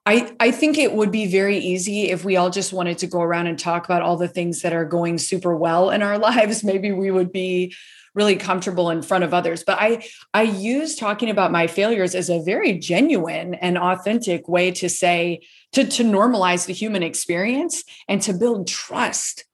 I, 0.07 0.33
I 0.39 0.53
think 0.53 0.79
it 0.79 0.93
would 0.93 1.11
be 1.11 1.27
very 1.27 1.59
easy 1.59 2.11
if 2.11 2.25
we 2.25 2.37
all 2.37 2.49
just 2.49 2.73
wanted 2.73 2.99
to 2.99 3.09
go 3.09 3.21
around 3.21 3.49
and 3.49 3.59
talk 3.59 3.85
about 3.85 4.03
all 4.03 4.17
the 4.17 4.29
things 4.29 4.63
that 4.63 4.73
are 4.73 4.85
going 4.85 5.19
super 5.19 5.55
well 5.57 5.91
in 5.91 6.01
our 6.01 6.17
lives. 6.31 6.63
Maybe 6.63 6.93
we 6.93 7.11
would 7.11 7.33
be 7.33 7.75
really 8.15 8.37
comfortable 8.37 8.89
in 8.89 9.03
front 9.03 9.25
of 9.25 9.35
others. 9.35 9.63
But 9.65 9.79
I 9.79 10.07
I 10.33 10.43
use 10.43 10.95
talking 10.95 11.29
about 11.29 11.53
my 11.53 11.67
failures 11.67 12.15
as 12.15 12.31
a 12.31 12.41
very 12.41 12.79
genuine 12.79 13.55
and 13.55 13.77
authentic 13.77 14.49
way 14.49 14.71
to 14.73 14.89
say 14.89 15.41
to, 15.73 15.85
to 15.85 16.05
normalize 16.05 16.67
the 16.67 16.73
human 16.73 17.03
experience 17.03 17.85
and 18.09 18.23
to 18.23 18.33
build 18.33 18.69
trust 18.69 19.45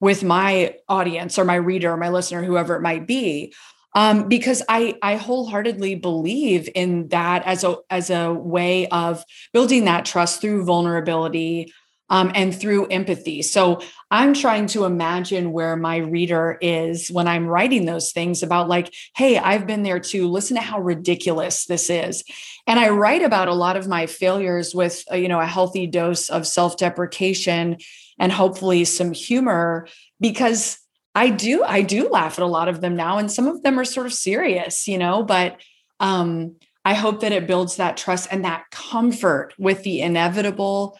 with 0.00 0.24
my 0.24 0.74
audience 0.88 1.38
or 1.38 1.44
my 1.44 1.54
reader 1.54 1.92
or 1.92 1.96
my 1.96 2.10
listener, 2.10 2.42
whoever 2.42 2.74
it 2.74 2.82
might 2.82 3.06
be 3.06 3.54
um, 3.94 4.28
because 4.28 4.62
I 4.68 4.96
I 5.02 5.16
wholeheartedly 5.16 5.96
believe 5.96 6.68
in 6.74 7.08
that 7.08 7.44
as 7.44 7.64
a 7.64 7.76
as 7.90 8.10
a 8.10 8.32
way 8.32 8.88
of 8.88 9.24
building 9.52 9.84
that 9.84 10.04
trust 10.04 10.40
through 10.40 10.64
vulnerability 10.64 11.72
um, 12.12 12.30
and 12.34 12.54
through 12.54 12.86
empathy. 12.88 13.40
So 13.40 13.80
I'm 14.10 14.34
trying 14.34 14.66
to 14.68 14.84
imagine 14.84 15.50
where 15.50 15.76
my 15.76 15.96
reader 15.96 16.58
is 16.60 17.10
when 17.10 17.26
I'm 17.26 17.46
writing 17.46 17.86
those 17.86 18.12
things 18.12 18.42
about 18.42 18.68
like, 18.68 18.92
hey, 19.16 19.38
I've 19.38 19.66
been 19.66 19.82
there 19.82 19.98
too. 19.98 20.28
Listen 20.28 20.56
to 20.56 20.62
how 20.62 20.78
ridiculous 20.78 21.64
this 21.64 21.88
is. 21.88 22.22
And 22.66 22.78
I 22.78 22.90
write 22.90 23.22
about 23.22 23.48
a 23.48 23.54
lot 23.54 23.78
of 23.78 23.88
my 23.88 24.04
failures 24.06 24.74
with 24.74 25.04
uh, 25.10 25.16
you 25.16 25.28
know 25.28 25.40
a 25.40 25.46
healthy 25.46 25.86
dose 25.86 26.28
of 26.28 26.46
self-deprecation 26.46 27.78
and 28.18 28.30
hopefully 28.30 28.84
some 28.84 29.12
humor 29.12 29.88
because 30.20 30.78
I 31.14 31.30
do 31.30 31.62
I 31.62 31.82
do 31.82 32.08
laugh 32.08 32.38
at 32.38 32.44
a 32.44 32.46
lot 32.46 32.68
of 32.68 32.80
them 32.80 32.96
now 32.96 33.18
and 33.18 33.30
some 33.30 33.46
of 33.46 33.62
them 33.62 33.78
are 33.78 33.84
sort 33.84 34.06
of 34.06 34.14
serious, 34.14 34.88
you 34.88 34.98
know, 34.98 35.22
but 35.22 35.60
um 36.00 36.56
I 36.84 36.94
hope 36.94 37.20
that 37.20 37.32
it 37.32 37.46
builds 37.46 37.76
that 37.76 37.96
trust 37.96 38.28
and 38.30 38.44
that 38.44 38.64
comfort 38.72 39.54
with 39.58 39.82
the 39.84 40.00
inevitable 40.00 40.98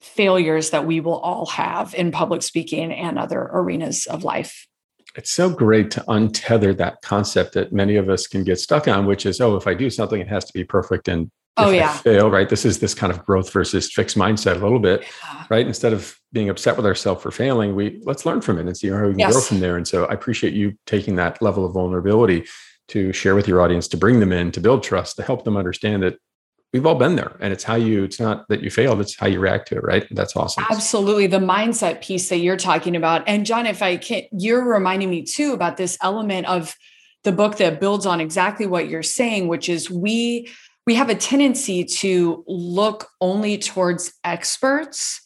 failures 0.00 0.70
that 0.70 0.86
we 0.86 1.00
will 1.00 1.18
all 1.18 1.46
have 1.46 1.94
in 1.94 2.10
public 2.10 2.42
speaking 2.42 2.92
and 2.92 3.18
other 3.18 3.40
arenas 3.52 4.06
of 4.06 4.24
life. 4.24 4.66
It's 5.14 5.30
so 5.30 5.48
great 5.48 5.90
to 5.92 6.00
untether 6.08 6.76
that 6.76 7.00
concept 7.02 7.54
that 7.54 7.72
many 7.72 7.96
of 7.96 8.10
us 8.10 8.26
can 8.26 8.44
get 8.44 8.60
stuck 8.60 8.86
on, 8.86 9.06
which 9.06 9.24
is, 9.24 9.40
oh, 9.40 9.56
if 9.56 9.66
I 9.66 9.74
do 9.74 9.88
something, 9.88 10.20
it 10.20 10.28
has 10.28 10.44
to 10.44 10.52
be 10.52 10.64
perfect 10.64 11.08
and 11.08 11.30
oh 11.56 11.70
yeah. 11.70 11.90
I 11.90 11.96
fail 11.96 12.30
right 12.30 12.48
this 12.48 12.64
is 12.64 12.78
this 12.78 12.94
kind 12.94 13.12
of 13.12 13.24
growth 13.24 13.52
versus 13.52 13.90
fixed 13.90 14.16
mindset 14.16 14.56
a 14.56 14.58
little 14.58 14.78
bit 14.78 15.04
yeah. 15.24 15.44
right? 15.48 15.66
Instead 15.66 15.92
of 15.92 16.18
being 16.32 16.48
upset 16.48 16.76
with 16.76 16.86
ourselves 16.86 17.22
for 17.22 17.30
failing 17.30 17.74
we 17.74 18.00
let's 18.04 18.26
learn 18.26 18.40
from 18.40 18.58
it 18.58 18.66
and 18.66 18.76
see 18.76 18.88
how 18.88 19.02
we 19.02 19.10
can 19.10 19.18
yes. 19.18 19.32
grow 19.32 19.40
from 19.40 19.60
there. 19.60 19.76
And 19.76 19.86
so 19.86 20.06
i 20.06 20.12
appreciate 20.12 20.54
you 20.54 20.74
taking 20.86 21.16
that 21.16 21.40
level 21.40 21.64
of 21.64 21.72
vulnerability 21.72 22.44
to 22.88 23.12
share 23.12 23.34
with 23.34 23.48
your 23.48 23.60
audience 23.60 23.88
to 23.88 23.96
bring 23.96 24.20
them 24.20 24.32
in 24.32 24.52
to 24.52 24.60
build 24.60 24.82
trust 24.82 25.16
to 25.16 25.22
help 25.22 25.44
them 25.44 25.56
understand 25.56 26.02
that 26.02 26.18
we've 26.72 26.86
all 26.86 26.94
been 26.94 27.16
there 27.16 27.36
and 27.40 27.52
it's 27.52 27.64
how 27.64 27.74
you 27.74 28.04
it's 28.04 28.20
not 28.20 28.46
that 28.48 28.62
you 28.62 28.70
failed 28.70 29.00
it's 29.00 29.16
how 29.16 29.26
you 29.26 29.40
react 29.40 29.68
to 29.68 29.76
it 29.76 29.82
right? 29.82 30.06
That's 30.10 30.36
awesome. 30.36 30.64
Absolutely. 30.70 31.26
The 31.26 31.38
mindset 31.38 32.02
piece 32.02 32.28
that 32.28 32.38
you're 32.38 32.56
talking 32.56 32.96
about. 32.96 33.26
And 33.26 33.46
john 33.46 33.66
if 33.66 33.82
i 33.82 33.96
can 33.96 34.24
you're 34.32 34.64
reminding 34.64 35.10
me 35.10 35.22
too 35.22 35.52
about 35.52 35.76
this 35.76 35.96
element 36.02 36.46
of 36.46 36.74
the 37.24 37.32
book 37.32 37.56
that 37.56 37.80
builds 37.80 38.06
on 38.06 38.20
exactly 38.20 38.66
what 38.66 38.88
you're 38.88 39.02
saying 39.02 39.48
which 39.48 39.68
is 39.68 39.90
we 39.90 40.48
we 40.86 40.94
have 40.94 41.10
a 41.10 41.14
tendency 41.14 41.84
to 41.84 42.44
look 42.46 43.08
only 43.20 43.58
towards 43.58 44.12
experts 44.24 45.20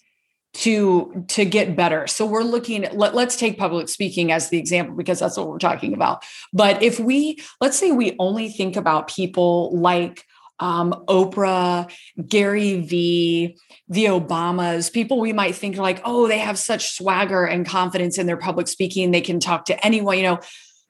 to 0.53 1.25
to 1.29 1.44
get 1.44 1.77
better 1.77 2.09
so 2.09 2.27
we're 2.27 2.42
looking 2.42 2.85
at 2.85 2.96
let, 2.96 3.14
let's 3.14 3.37
take 3.37 3.57
public 3.57 3.88
speaking 3.88 4.33
as 4.33 4.49
the 4.49 4.59
example 4.59 4.96
because 4.96 5.20
that's 5.20 5.37
what 5.37 5.46
we're 5.46 5.59
talking 5.59 5.94
about 5.94 6.25
but 6.53 6.83
if 6.83 6.99
we 6.99 7.38
let's 7.61 7.79
say 7.79 7.92
we 7.92 8.16
only 8.18 8.49
think 8.49 8.75
about 8.75 9.07
people 9.07 9.70
like 9.79 10.25
um, 10.61 10.92
Oprah, 11.09 11.90
Gary 12.29 12.81
Vee, 12.83 13.57
the 13.88 14.05
Obamas, 14.05 14.92
people 14.92 15.18
we 15.18 15.33
might 15.33 15.55
think 15.55 15.77
like, 15.79 16.03
oh, 16.05 16.29
they 16.29 16.38
have 16.38 16.59
such 16.59 16.94
swagger 16.94 17.44
and 17.44 17.66
confidence 17.66 18.18
in 18.18 18.27
their 18.27 18.37
public 18.37 18.68
speaking. 18.68 19.11
They 19.11 19.23
can 19.23 19.40
talk 19.40 19.64
to 19.66 19.85
anyone, 19.87 20.18
you 20.18 20.23
know. 20.23 20.40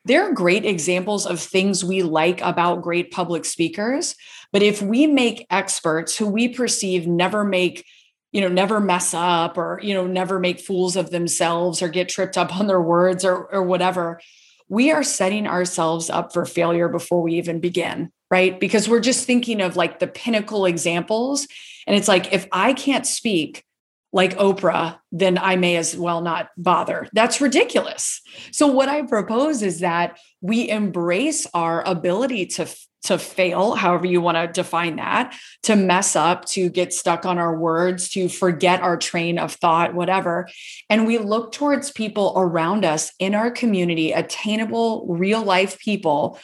They're 0.05 0.33
great 0.33 0.65
examples 0.65 1.27
of 1.27 1.41
things 1.41 1.85
we 1.85 2.03
like 2.03 2.41
about 2.41 2.83
great 2.83 3.11
public 3.11 3.45
speakers. 3.45 4.15
But 4.53 4.63
if 4.63 4.81
we 4.83 5.07
make 5.07 5.47
experts 5.51 6.17
who 6.17 6.27
we 6.27 6.49
perceive 6.49 7.07
never 7.07 7.45
make 7.45 7.85
you 8.33 8.41
know 8.41 8.49
never 8.49 8.81
mess 8.81 9.13
up 9.13 9.59
or 9.59 9.81
you 9.83 9.95
know 9.95 10.07
never 10.07 10.39
make 10.39 10.61
fools 10.61 10.97
of 10.97 11.11
themselves 11.11 11.83
or 11.83 11.89
get 11.89 12.09
tripped 12.09 12.39
up 12.39 12.57
on 12.57 12.67
their 12.67 12.81
words 12.81 13.25
or 13.25 13.53
or 13.53 13.63
whatever 13.63 14.21
we 14.69 14.93
are 14.93 15.03
setting 15.03 15.49
ourselves 15.49 16.09
up 16.09 16.33
for 16.33 16.45
failure 16.45 16.89
before 16.89 17.23
we 17.23 17.35
even 17.35 17.61
begin 17.61 18.11
right 18.31 18.61
because 18.61 18.89
we're 18.89 19.01
just 19.01 19.27
thinking 19.27 19.61
of 19.61 19.77
like 19.77 19.99
the 19.99 20.07
pinnacle 20.07 20.65
examples 20.65 21.47
and 21.87 21.97
it's 21.97 22.09
like 22.09 22.33
if 22.33 22.47
i 22.53 22.73
can't 22.73 23.07
speak 23.07 23.65
like 24.13 24.37
Oprah, 24.37 24.99
then 25.13 25.39
I 25.39 25.57
may 25.57 25.77
as 25.77 25.97
well 25.97 26.21
not 26.21 26.49
bother. 26.57 27.09
That's 27.13 27.41
ridiculous. 27.41 28.21
So, 28.53 28.67
what 28.67 28.89
I 28.89 29.03
propose 29.03 29.63
is 29.63 29.81
that 29.81 30.19
we 30.41 30.69
embrace 30.69 31.47
our 31.55 31.87
ability 31.87 32.47
to 32.47 32.67
to 33.03 33.19
fail, 33.19 33.75
however 33.75 34.07
you 34.07 34.21
want 34.21 34.37
to 34.37 34.47
define 34.47 34.97
that, 34.97 35.35
to 35.63 35.75
mess 35.75 36.15
up, 36.17 36.45
to 36.45 36.69
get 36.69 36.93
stuck 36.93 37.25
on 37.25 37.39
our 37.39 37.57
words, 37.57 38.11
to 38.11 38.29
forget 38.29 38.83
our 38.83 38.97
train 38.99 39.39
of 39.39 39.55
thought, 39.55 39.95
whatever. 39.95 40.47
And 40.91 41.07
we 41.07 41.17
look 41.17 41.53
towards 41.53 41.91
people 41.91 42.35
around 42.37 42.85
us 42.85 43.13
in 43.19 43.35
our 43.35 43.51
community, 43.51 44.13
attainable, 44.13 45.07
real 45.09 45.43
life 45.43 45.79
people 45.79 46.39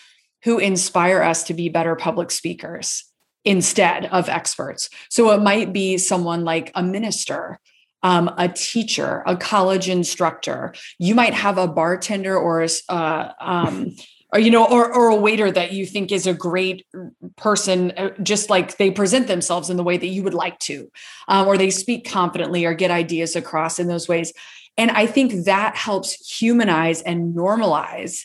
who 0.45 0.59
inspire 0.59 1.23
us 1.23 1.45
to 1.45 1.55
be 1.55 1.69
better 1.69 1.95
public 1.95 2.31
speakers 2.31 3.05
instead 3.47 4.07
of 4.07 4.29
experts. 4.29 4.91
So 5.09 5.31
it 5.31 5.41
might 5.41 5.73
be 5.73 5.97
someone 5.97 6.45
like 6.45 6.71
a 6.75 6.83
minister. 6.83 7.59
Um, 8.03 8.33
a 8.39 8.49
teacher, 8.49 9.25
a 9.27 9.37
college 9.37 9.89
instructor. 9.89 10.75
You 10.99 11.17
might 11.17 11.35
have 11.35 11.59
a 11.59 11.67
bartender 11.67 12.37
or 12.37 12.63
a, 12.63 12.69
uh, 12.89 13.33
um, 13.41 13.97
or 14.33 14.39
you 14.39 14.51
know 14.51 14.65
or 14.65 14.93
or 14.93 15.09
a 15.09 15.17
waiter 15.17 15.51
that 15.51 15.73
you 15.73 15.87
think 15.87 16.13
is 16.13 16.27
a 16.27 16.35
great 16.35 16.87
person 17.37 17.91
uh, 17.93 18.11
just 18.23 18.51
like 18.51 18.77
they 18.77 18.91
present 18.91 19.27
themselves 19.27 19.71
in 19.71 19.77
the 19.77 19.83
way 19.83 19.97
that 19.97 20.07
you 20.07 20.23
would 20.23 20.35
like 20.35 20.59
to 20.61 20.89
um, 21.29 21.49
or 21.49 21.57
they 21.57 21.71
speak 21.71 22.09
confidently 22.09 22.65
or 22.65 22.75
get 22.75 22.91
ideas 22.91 23.35
across 23.35 23.79
in 23.79 23.89
those 23.89 24.09
ways 24.09 24.33
and 24.77 24.91
i 24.91 25.07
think 25.07 25.45
that 25.45 25.75
helps 25.75 26.39
humanize 26.39 27.03
and 27.03 27.35
normalize 27.35 28.25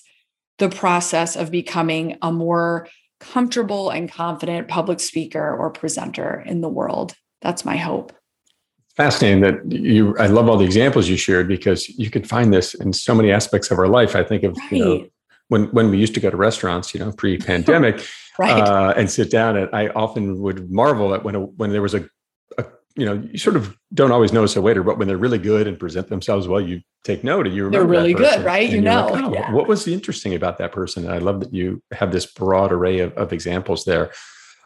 the 0.57 0.69
process 0.69 1.35
of 1.35 1.49
becoming 1.49 2.17
a 2.21 2.31
more 2.31 2.87
comfortable 3.21 3.89
and 3.89 4.11
confident 4.11 4.67
public 4.67 4.99
speaker 4.99 5.55
or 5.55 5.69
presenter 5.69 6.43
in 6.45 6.61
the 6.61 6.69
world 6.69 7.15
that's 7.41 7.63
my 7.63 7.77
hope 7.77 8.11
fascinating 8.97 9.41
that 9.41 9.71
you 9.71 10.17
i 10.17 10.27
love 10.27 10.49
all 10.49 10.57
the 10.57 10.65
examples 10.65 11.07
you 11.07 11.15
shared 11.15 11.47
because 11.47 11.87
you 11.87 12.09
could 12.09 12.27
find 12.27 12.53
this 12.53 12.73
in 12.73 12.91
so 12.91 13.15
many 13.15 13.31
aspects 13.31 13.71
of 13.71 13.79
our 13.79 13.87
life 13.87 14.15
i 14.15 14.23
think 14.23 14.43
of 14.43 14.57
right. 14.57 14.71
you 14.71 14.83
know 14.83 15.05
when 15.51 15.65
when 15.73 15.89
we 15.89 15.97
used 15.97 16.13
to 16.13 16.21
go 16.21 16.29
to 16.29 16.37
restaurants, 16.37 16.93
you 16.93 16.99
know, 17.01 17.11
pre-pandemic, 17.17 18.07
right. 18.39 18.51
uh, 18.51 18.93
and 18.95 19.11
sit 19.11 19.29
down, 19.29 19.57
and 19.57 19.69
I 19.73 19.89
often 19.89 20.39
would 20.39 20.71
marvel 20.71 21.13
at 21.13 21.25
when 21.25 21.35
a, 21.35 21.41
when 21.41 21.71
there 21.73 21.81
was 21.81 21.93
a, 21.93 22.07
a, 22.57 22.65
you 22.95 23.05
know, 23.05 23.13
you 23.31 23.37
sort 23.37 23.55
of 23.55 23.75
don't 23.93 24.11
always 24.11 24.33
notice 24.33 24.55
a 24.55 24.61
waiter, 24.61 24.83
but 24.83 24.97
when 24.97 25.07
they're 25.07 25.17
really 25.17 25.37
good 25.37 25.67
and 25.67 25.79
present 25.79 26.07
themselves 26.09 26.47
well, 26.47 26.61
you 26.61 26.81
take 27.03 27.23
note 27.23 27.47
and 27.47 27.55
you 27.55 27.65
remember 27.65 27.93
they're 27.93 28.01
really 28.01 28.13
good, 28.13 28.43
right? 28.43 28.69
You 28.69 28.81
know, 28.81 29.07
like, 29.07 29.23
oh, 29.23 29.33
yeah. 29.33 29.51
what 29.51 29.67
was 29.67 29.85
the 29.85 29.93
interesting 29.93 30.35
about 30.35 30.57
that 30.57 30.71
person? 30.71 31.05
And 31.05 31.13
I 31.13 31.19
love 31.19 31.39
that 31.39 31.53
you 31.53 31.81
have 31.91 32.11
this 32.11 32.25
broad 32.25 32.71
array 32.71 32.99
of, 32.99 33.13
of 33.13 33.33
examples 33.33 33.85
there. 33.85 34.11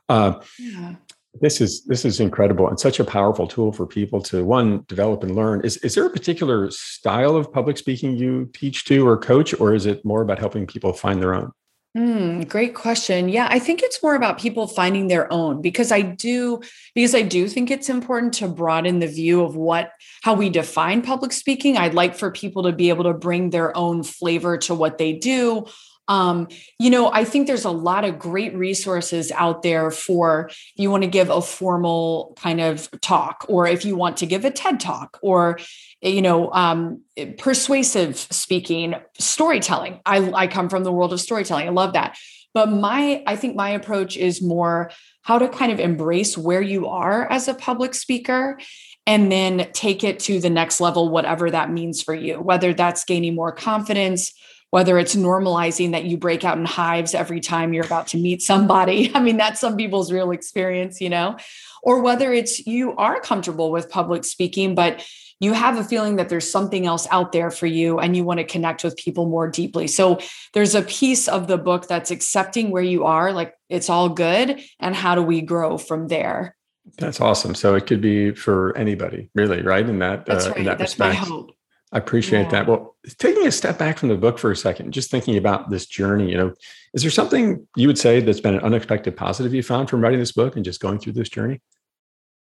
Uh, 0.10 0.40
yeah 0.60 0.96
this 1.42 1.62
is 1.62 1.84
this 1.86 2.06
is 2.06 2.20
incredible 2.20 2.68
and 2.68 2.80
such 2.80 3.00
a 3.00 3.04
powerful 3.04 3.48
tool 3.48 3.72
for 3.72 3.86
people 3.86 4.22
to 4.22 4.44
one 4.46 4.86
develop 4.88 5.24
and 5.24 5.36
learn 5.36 5.62
is 5.62 5.78
is 5.78 5.96
there 5.96 6.06
a 6.06 6.10
particular 6.10 6.70
style 6.72 7.36
of 7.36 7.52
public 7.52 7.78
speaking 7.78 8.16
you 8.16 8.50
teach 8.54 8.86
to 8.86 9.08
or 9.08 9.18
coach 9.18 9.54
or 9.60 9.74
is 9.74 9.86
it 9.86 10.04
more 10.06 10.22
about 10.22 10.40
helping 10.40 10.66
people 10.66 10.94
find 10.94 11.22
their 11.22 11.34
own 11.34 11.52
Mm, 11.96 12.50
great 12.50 12.76
question. 12.76 13.30
Yeah, 13.30 13.48
I 13.50 13.58
think 13.58 13.82
it's 13.82 14.04
more 14.04 14.16
about 14.16 14.38
people 14.38 14.68
finding 14.68 15.08
their 15.08 15.32
own 15.32 15.62
because 15.62 15.94
I 15.94 16.02
do 16.02 16.60
because 16.94 17.16
I 17.16 17.22
do 17.22 17.48
think 17.48 17.72
it's 17.72 17.88
important 17.88 18.34
to 18.36 18.50
broaden 18.50 19.00
the 19.00 19.08
view 19.08 19.42
of 19.44 19.56
what 19.56 19.92
how 20.22 20.34
we 20.34 20.50
define 20.50 21.02
public 21.02 21.32
speaking. 21.32 21.78
I'd 21.78 21.94
like 21.94 22.14
for 22.14 22.32
people 22.32 22.64
to 22.64 22.74
be 22.74 22.90
able 22.90 23.06
to 23.06 23.14
bring 23.14 23.50
their 23.50 23.76
own 23.78 24.04
flavor 24.04 24.58
to 24.58 24.76
what 24.76 24.98
they 24.98 25.14
do 25.14 25.68
um, 26.08 26.48
you 26.80 26.90
know, 26.90 27.12
I 27.12 27.24
think 27.24 27.48
there's 27.48 27.66
a 27.66 27.72
lot 27.72 28.06
of 28.06 28.20
great 28.20 28.56
resources 28.56 29.32
out 29.32 29.64
there 29.64 29.92
for 29.92 30.50
you 30.76 30.92
want 30.92 31.04
to 31.04 31.10
give 31.10 31.30
a 31.30 31.42
formal 31.42 32.38
kind 32.40 32.62
of 32.62 32.90
talk, 33.02 33.46
or 33.48 33.68
if 33.68 33.86
you 33.86 33.96
want 33.96 34.18
to 34.18 34.26
give 34.26 34.46
a 34.46 34.52
TED 34.52 34.80
talk, 34.80 35.20
or 35.22 35.60
you 36.02 36.22
know, 36.22 36.52
um, 36.52 37.02
persuasive 37.38 38.18
speaking, 38.18 38.96
storytelling. 39.18 40.02
I, 40.06 40.32
I 40.32 40.48
come 40.48 40.70
from 40.70 40.84
the 40.84 40.92
world 40.92 41.14
of 41.14 41.20
storytelling. 41.20 41.68
I 41.68 41.72
love 41.72 41.94
that. 41.94 42.18
But 42.54 42.72
my, 42.72 43.24
I 43.28 43.36
think 43.36 43.56
my 43.56 43.72
approach 43.72 44.16
is 44.16 44.42
more 44.42 44.92
how 45.24 45.40
to 45.40 45.50
kind 45.50 45.72
of 45.72 45.80
embrace 45.80 46.38
where 46.38 46.62
you 46.62 46.88
are 46.88 47.30
as 47.30 47.48
a 47.48 47.54
public 47.54 47.94
speaker 47.94 48.60
and 49.08 49.32
then 49.32 49.70
take 49.74 50.04
it 50.04 50.20
to 50.20 50.40
the 50.40 50.50
next 50.50 50.80
level, 50.80 51.10
whatever 51.10 51.52
that 51.52 51.72
means 51.72 52.02
for 52.02 52.14
you, 52.14 52.36
whether 52.36 52.74
that's 52.74 53.04
gaining 53.04 53.36
more 53.36 53.52
confidence 53.52 54.34
whether 54.76 55.00
it's 55.00 55.16
normalizing 55.16 55.94
that 55.94 56.04
you 56.04 56.18
break 56.18 56.44
out 56.44 56.58
in 56.58 56.66
hives 56.66 57.16
every 57.16 57.40
time 57.40 57.72
you're 57.72 57.86
about 57.86 58.08
to 58.08 58.18
meet 58.18 58.42
somebody. 58.42 59.10
I 59.16 59.22
mean, 59.22 59.38
that's 59.38 59.62
some 59.62 59.78
people's 59.78 60.12
real 60.12 60.32
experience, 60.32 61.00
you 61.00 61.10
know, 61.10 61.38
or 61.82 62.02
whether 62.02 62.34
it's 62.34 62.68
you 62.68 62.94
are 62.98 63.22
comfortable 63.22 63.72
with 63.72 63.90
public 63.90 64.26
speaking, 64.26 64.76
but 64.76 65.02
you 65.40 65.54
have 65.54 65.78
a 65.78 65.84
feeling 65.86 66.18
that 66.18 66.28
there's 66.28 66.52
something 66.52 66.86
else 66.86 67.08
out 67.10 67.32
there 67.32 67.52
for 67.52 67.68
you 67.68 68.00
and 68.00 68.18
you 68.18 68.26
want 68.26 68.42
to 68.42 68.44
connect 68.44 68.84
with 68.84 68.98
people 68.98 69.30
more 69.30 69.48
deeply. 69.50 69.88
So 69.88 70.20
there's 70.52 70.76
a 70.76 70.82
piece 70.82 71.30
of 71.30 71.48
the 71.48 71.58
book 71.58 71.88
that's 71.88 72.12
accepting 72.12 72.70
where 72.70 72.84
you 72.84 73.06
are, 73.06 73.32
like 73.32 73.54
it's 73.70 73.90
all 73.90 74.10
good, 74.10 74.60
and 74.82 74.94
how 74.94 75.16
do 75.16 75.22
we 75.22 75.40
grow 75.40 75.78
from 75.78 76.10
there? 76.10 76.54
That's 76.98 77.22
awesome. 77.22 77.56
So 77.56 77.76
it 77.76 77.88
could 77.88 78.02
be 78.02 78.32
for 78.32 78.78
anybody, 78.78 79.30
really, 79.36 79.62
right? 79.62 79.88
In 79.88 80.00
that, 80.00 80.30
uh, 80.30 80.36
right. 80.36 80.58
in 80.58 80.66
that 80.66 80.80
that's 80.80 81.00
respect. 81.00 81.55
I 81.96 81.98
appreciate 81.98 82.44
yeah. 82.44 82.50
that. 82.50 82.68
Well, 82.68 82.98
taking 83.20 83.48
a 83.48 83.52
step 83.52 83.80
back 83.80 83.98
from 83.98 84.10
the 84.10 84.18
book 84.18 84.38
for 84.38 84.52
a 84.52 84.56
second, 84.56 84.92
just 84.92 85.10
thinking 85.10 85.38
about 85.38 85.70
this 85.70 85.86
journey, 85.86 86.30
you 86.30 86.38
know, 86.38 86.54
is 86.94 87.02
there 87.04 87.10
something 87.10 87.66
you 87.78 87.88
would 87.88 87.98
say 87.98 88.20
that's 88.20 88.42
been 88.42 88.56
an 88.56 88.60
unexpected 88.60 89.16
positive 89.16 89.54
you 89.54 89.64
found 89.64 89.90
from 89.90 90.02
writing 90.02 90.20
this 90.20 90.34
book 90.34 90.58
and 90.58 90.66
just 90.66 90.82
going 90.82 91.00
through 91.00 91.14
this 91.14 91.30
journey? 91.30 91.62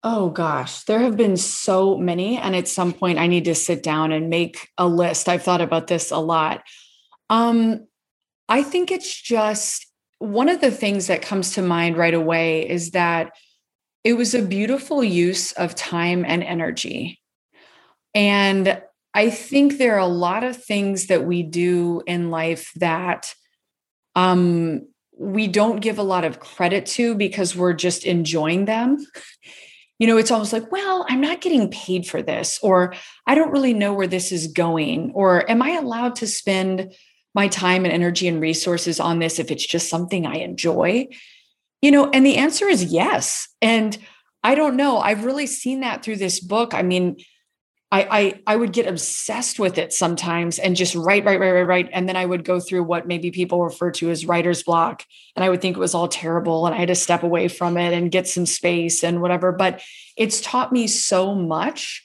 Oh 0.03 0.29
gosh, 0.31 0.83
there 0.83 0.99
have 0.99 1.17
been 1.17 1.37
so 1.37 1.97
many. 1.97 2.37
And 2.37 2.57
at 2.57 2.67
some 2.67 2.93
point, 2.93 3.21
I 3.21 3.29
need 3.29 3.45
to 3.45 3.55
sit 3.55 3.85
down 3.85 4.11
and 4.11 4.29
make 4.29 4.71
a 4.77 4.89
list. 4.89 5.29
I've 5.29 5.45
thought 5.45 5.61
about 5.61 5.87
this 5.87 6.11
a 6.11 6.19
lot. 6.19 6.65
Um, 7.31 7.87
I 8.49 8.65
think 8.65 8.91
it's 8.91 9.23
just 9.23 9.87
one 10.19 10.49
of 10.49 10.61
the 10.61 10.73
things 10.73 11.07
that 11.07 11.23
comes 11.23 11.53
to 11.55 11.63
mind 11.63 11.97
right 11.97 12.13
away 12.13 12.69
is 12.69 12.91
that 12.91 13.31
it 14.03 14.15
was 14.15 14.35
a 14.35 14.43
beautiful 14.43 15.05
use 15.05 15.53
of 15.53 15.77
time 15.77 16.25
and 16.27 16.43
energy. 16.43 17.21
And 18.17 18.83
I 19.15 19.31
think 19.31 19.79
there 19.79 19.95
are 19.95 20.01
a 20.01 20.07
lot 20.07 20.43
of 20.43 20.63
things 20.63 21.07
that 21.07 21.25
we 21.25 21.45
do 21.45 22.03
in 22.07 22.31
life 22.31 22.73
that 22.77 23.33
um, 24.17 24.89
we 25.17 25.47
don't 25.47 25.81
give 25.81 25.99
a 25.99 26.03
lot 26.03 26.25
of 26.25 26.41
credit 26.41 26.87
to 26.87 27.15
because 27.15 27.55
we're 27.55 27.75
just 27.75 28.05
enjoying 28.05 28.65
them. 28.65 28.99
You 30.01 30.09
know, 30.09 30.17
it's 30.17 30.33
almost 30.33 30.53
like, 30.53 30.73
well, 30.73 31.07
I'm 31.09 31.21
not 31.21 31.41
getting 31.41 31.71
paid 31.71 32.07
for 32.07 32.21
this, 32.21 32.59
or 32.63 32.95
I 33.27 33.37
don't 33.37 33.53
really 33.53 33.73
know 33.73 33.95
where 33.95 34.09
this 34.09 34.33
is 34.33 34.49
going, 34.49 35.13
or 35.15 35.49
am 35.49 35.63
I 35.63 35.71
allowed 35.71 36.17
to 36.17 36.27
spend 36.27 36.93
my 37.33 37.47
time 37.47 37.85
and 37.85 37.95
energy 37.95 38.27
and 38.27 38.41
resources 38.41 38.99
on 38.99 39.21
this 39.21 39.39
if 39.39 39.53
it's 39.53 39.67
just 39.67 39.89
something 39.89 40.27
I 40.27 40.39
enjoy? 40.39 41.07
You 41.81 41.93
know, 41.93 42.11
and 42.11 42.27
the 42.27 42.39
answer 42.39 42.67
is 42.67 42.85
yes. 42.85 43.47
And 43.63 43.97
I 44.43 44.57
don't 44.57 44.77
know. 44.77 44.99
I've 44.99 45.25
really 45.25 45.47
seen 45.47 45.81
that 45.81 46.03
through 46.03 46.17
this 46.17 46.41
book. 46.41 46.75
I 46.75 46.83
mean, 46.83 47.17
I, 47.95 48.09
I 48.11 48.43
I 48.49 48.57
would 48.57 48.73
get 48.73 48.89
obsessed 48.89 49.61
with 49.61 49.79
it 49.79 49.93
sometimes 49.93 50.59
and 50.59 50.75
just 50.75 50.97
write, 50.97 51.25
write, 51.25 51.39
write, 51.39 51.53
write, 51.53 51.63
write. 51.69 51.91
And 51.93 52.09
then 52.09 52.17
I 52.17 52.27
would 52.27 52.45
go 52.45 52.59
through 52.59 52.83
what 52.83 53.07
maybe 53.07 53.31
people 53.31 53.63
refer 53.63 53.93
to 53.93 54.11
as 54.11 54.27
writer's 54.27 54.65
block. 54.65 55.05
And 55.37 55.45
I 55.45 55.49
would 55.49 55.63
think 55.63 55.77
it 55.77 55.81
was 55.81 55.95
all 55.95 56.09
terrible. 56.09 56.67
And 56.67 56.75
I 56.75 56.79
had 56.79 56.89
to 56.89 56.97
step 56.97 57.23
away 57.23 57.47
from 57.47 57.77
it 57.77 57.93
and 57.93 58.11
get 58.11 58.27
some 58.27 58.47
space 58.47 59.05
and 59.05 59.23
whatever. 59.23 59.53
But 59.53 59.81
it's 60.17 60.41
taught 60.41 60.73
me 60.73 60.89
so 60.89 61.37
much. 61.37 62.05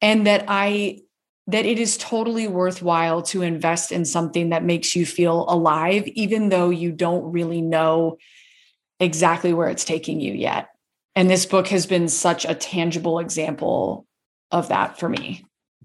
And 0.00 0.24
that 0.28 0.44
I 0.46 1.00
that 1.48 1.66
it 1.66 1.80
is 1.80 1.96
totally 1.96 2.46
worthwhile 2.46 3.22
to 3.22 3.42
invest 3.42 3.90
in 3.90 4.04
something 4.04 4.50
that 4.50 4.62
makes 4.62 4.94
you 4.94 5.04
feel 5.04 5.46
alive, 5.48 6.06
even 6.08 6.48
though 6.48 6.70
you 6.70 6.92
don't 6.92 7.32
really 7.32 7.60
know 7.60 8.18
exactly 9.00 9.52
where 9.52 9.68
it's 9.68 9.84
taking 9.84 10.20
you 10.20 10.32
yet. 10.32 10.68
And 11.16 11.28
this 11.28 11.44
book 11.44 11.66
has 11.68 11.86
been 11.86 12.06
such 12.06 12.44
a 12.44 12.54
tangible 12.54 13.18
example 13.18 14.06
of 14.50 14.68
that 14.68 14.98
for 14.98 15.08
me. 15.08 15.44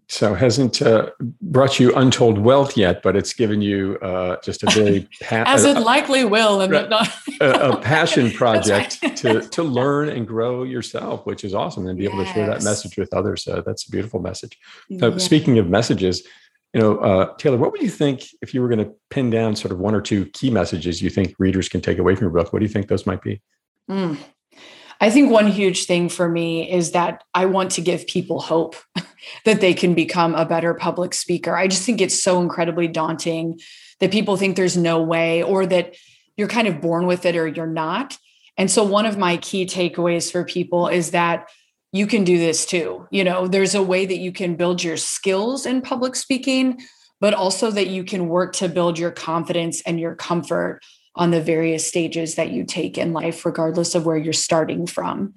So 0.10 0.34
hasn't 0.34 0.82
uh, 0.82 1.12
brought 1.41 1.80
you 1.80 1.95
untold 1.95 2.38
wealth 2.38 2.78
yet, 2.78 3.02
but 3.02 3.15
it's 3.15 3.34
given 3.34 3.62
you 3.62 3.97
uh, 4.02 4.36
just 4.43 4.62
a 4.62 4.67
very 4.67 5.08
pa- 5.21 5.43
as 5.47 5.63
it 5.63 5.80
likely 5.80 6.26
will, 6.26 6.62
and 6.62 6.73
a, 6.84 7.08
a, 7.41 7.78
passion 7.78 8.30
project 8.43 8.99
right. 9.02 9.15
to 9.17 9.41
to 9.41 9.63
learn 9.63 10.10
and 10.10 10.28
grow 10.28 10.63
yourself, 10.63 11.26
which 11.26 11.43
is 11.43 11.56
awesome, 11.56 11.88
and 11.88 11.97
be 11.97 12.04
yes. 12.04 12.13
able 12.13 12.26
to 12.26 12.32
share 12.32 12.47
that 12.47 12.63
message 12.63 12.97
with 12.97 13.13
others. 13.13 13.47
Uh, 13.47 13.62
that's 13.65 13.88
a 13.88 13.91
beautiful 13.91 14.19
message. 14.19 14.58
Yeah. 14.89 15.17
Speaking 15.17 15.58
of 15.58 15.69
messages, 15.69 16.28
you 16.73 16.82
know, 16.82 16.97
uh, 16.97 17.34
Taylor, 17.38 17.58
what 17.58 17.71
would 17.71 17.82
you 17.82 17.89
think 17.89 18.26
if 18.41 18.54
you 18.54 18.62
were 18.62 18.67
going 18.67 18.86
to 18.86 18.93
pin 19.10 19.30
down 19.30 19.56
sort 19.56 19.71
of 19.71 19.80
one 19.80 19.95
or 19.95 20.02
two 20.02 20.26
key 20.28 20.49
messages 20.49 21.02
you 21.02 21.10
think 21.10 21.34
readers 21.39 21.69
can 21.69 21.82
take 21.82 21.97
away 21.97 22.15
from 22.15 22.26
your 22.26 22.32
book? 22.32 22.52
What 22.52 22.60
do 22.60 22.65
you 22.65 22.71
think 22.71 22.88
those 22.88 23.06
might 23.06 23.21
be? 23.21 23.41
Mm. 23.89 24.17
I 25.04 25.10
think 25.10 25.30
one 25.30 25.48
huge 25.48 25.84
thing 25.84 26.08
for 26.08 26.30
me 26.30 26.72
is 26.72 26.92
that 26.92 27.26
I 27.34 27.48
want 27.48 27.72
to 27.72 27.82
give 27.82 28.08
people 28.08 28.39
hope 28.39 28.78
that 29.44 29.60
they 29.60 29.74
can 29.74 29.96
become 29.96 30.34
a 30.34 30.46
better 30.46 30.74
public 30.74 31.13
speaker. 31.13 31.58
I 31.58 31.68
just 31.68 31.84
think 31.84 32.00
it's 32.00 32.24
so 32.24 32.42
incredibly 32.42 32.88
daunting 32.88 33.60
that 34.00 34.13
people 34.13 34.38
think 34.38 34.56
there's 34.56 34.78
no 34.78 35.04
way 35.04 35.44
or 35.44 35.66
that 35.66 35.96
you're 36.38 36.48
kind 36.48 36.70
of 36.70 36.80
born 36.80 37.06
with 37.06 37.26
it 37.26 37.36
or 37.36 37.46
you're 37.46 37.68
not. 37.68 38.18
And 38.56 38.72
so 38.72 38.82
one 38.82 39.06
of 39.06 39.18
my 39.18 39.36
key 39.36 39.66
takeaways 39.66 40.32
for 40.32 40.46
people 40.46 40.88
is 40.88 41.12
that 41.12 41.50
you 41.92 42.08
can 42.08 42.24
do 42.24 42.38
this 42.38 42.66
too. 42.66 43.06
You 43.12 43.26
know, 43.26 43.46
there's 43.46 43.76
a 43.76 43.84
way 43.84 44.06
that 44.06 44.20
you 44.20 44.32
can 44.32 44.56
build 44.56 44.82
your 44.82 44.96
skills 44.96 45.66
in 45.66 45.82
public 45.82 46.16
speaking, 46.16 46.80
but 47.20 47.34
also 47.34 47.72
that 47.72 47.88
you 47.88 48.06
can 48.06 48.30
work 48.30 48.54
to 48.54 48.70
build 48.70 48.98
your 48.98 49.12
confidence 49.12 49.82
and 49.82 50.00
your 50.00 50.16
comfort 50.16 50.80
on 51.15 51.32
the 51.32 51.41
various 51.41 51.88
stages 51.88 52.36
that 52.36 52.52
you 52.52 52.63
take 52.63 52.97
in 52.97 53.13
life, 53.13 53.45
regardless 53.45 53.95
of 53.95 54.06
where 54.06 54.17
you're 54.17 54.34
starting 54.34 54.88
from. 54.88 55.34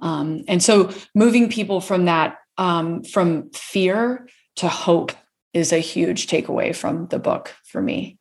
Um, 0.00 0.44
and 0.48 0.62
so 0.62 0.90
moving 1.14 1.50
people 1.50 1.80
from 1.80 2.06
that, 2.06 2.38
um, 2.56 3.02
from 3.04 3.50
fear 3.50 4.28
to 4.56 4.68
hope 4.68 5.12
is 5.52 5.72
a 5.72 5.78
huge 5.78 6.26
takeaway 6.26 6.74
from 6.74 7.06
the 7.08 7.18
book 7.18 7.54
for 7.64 7.80
me. 7.82 8.18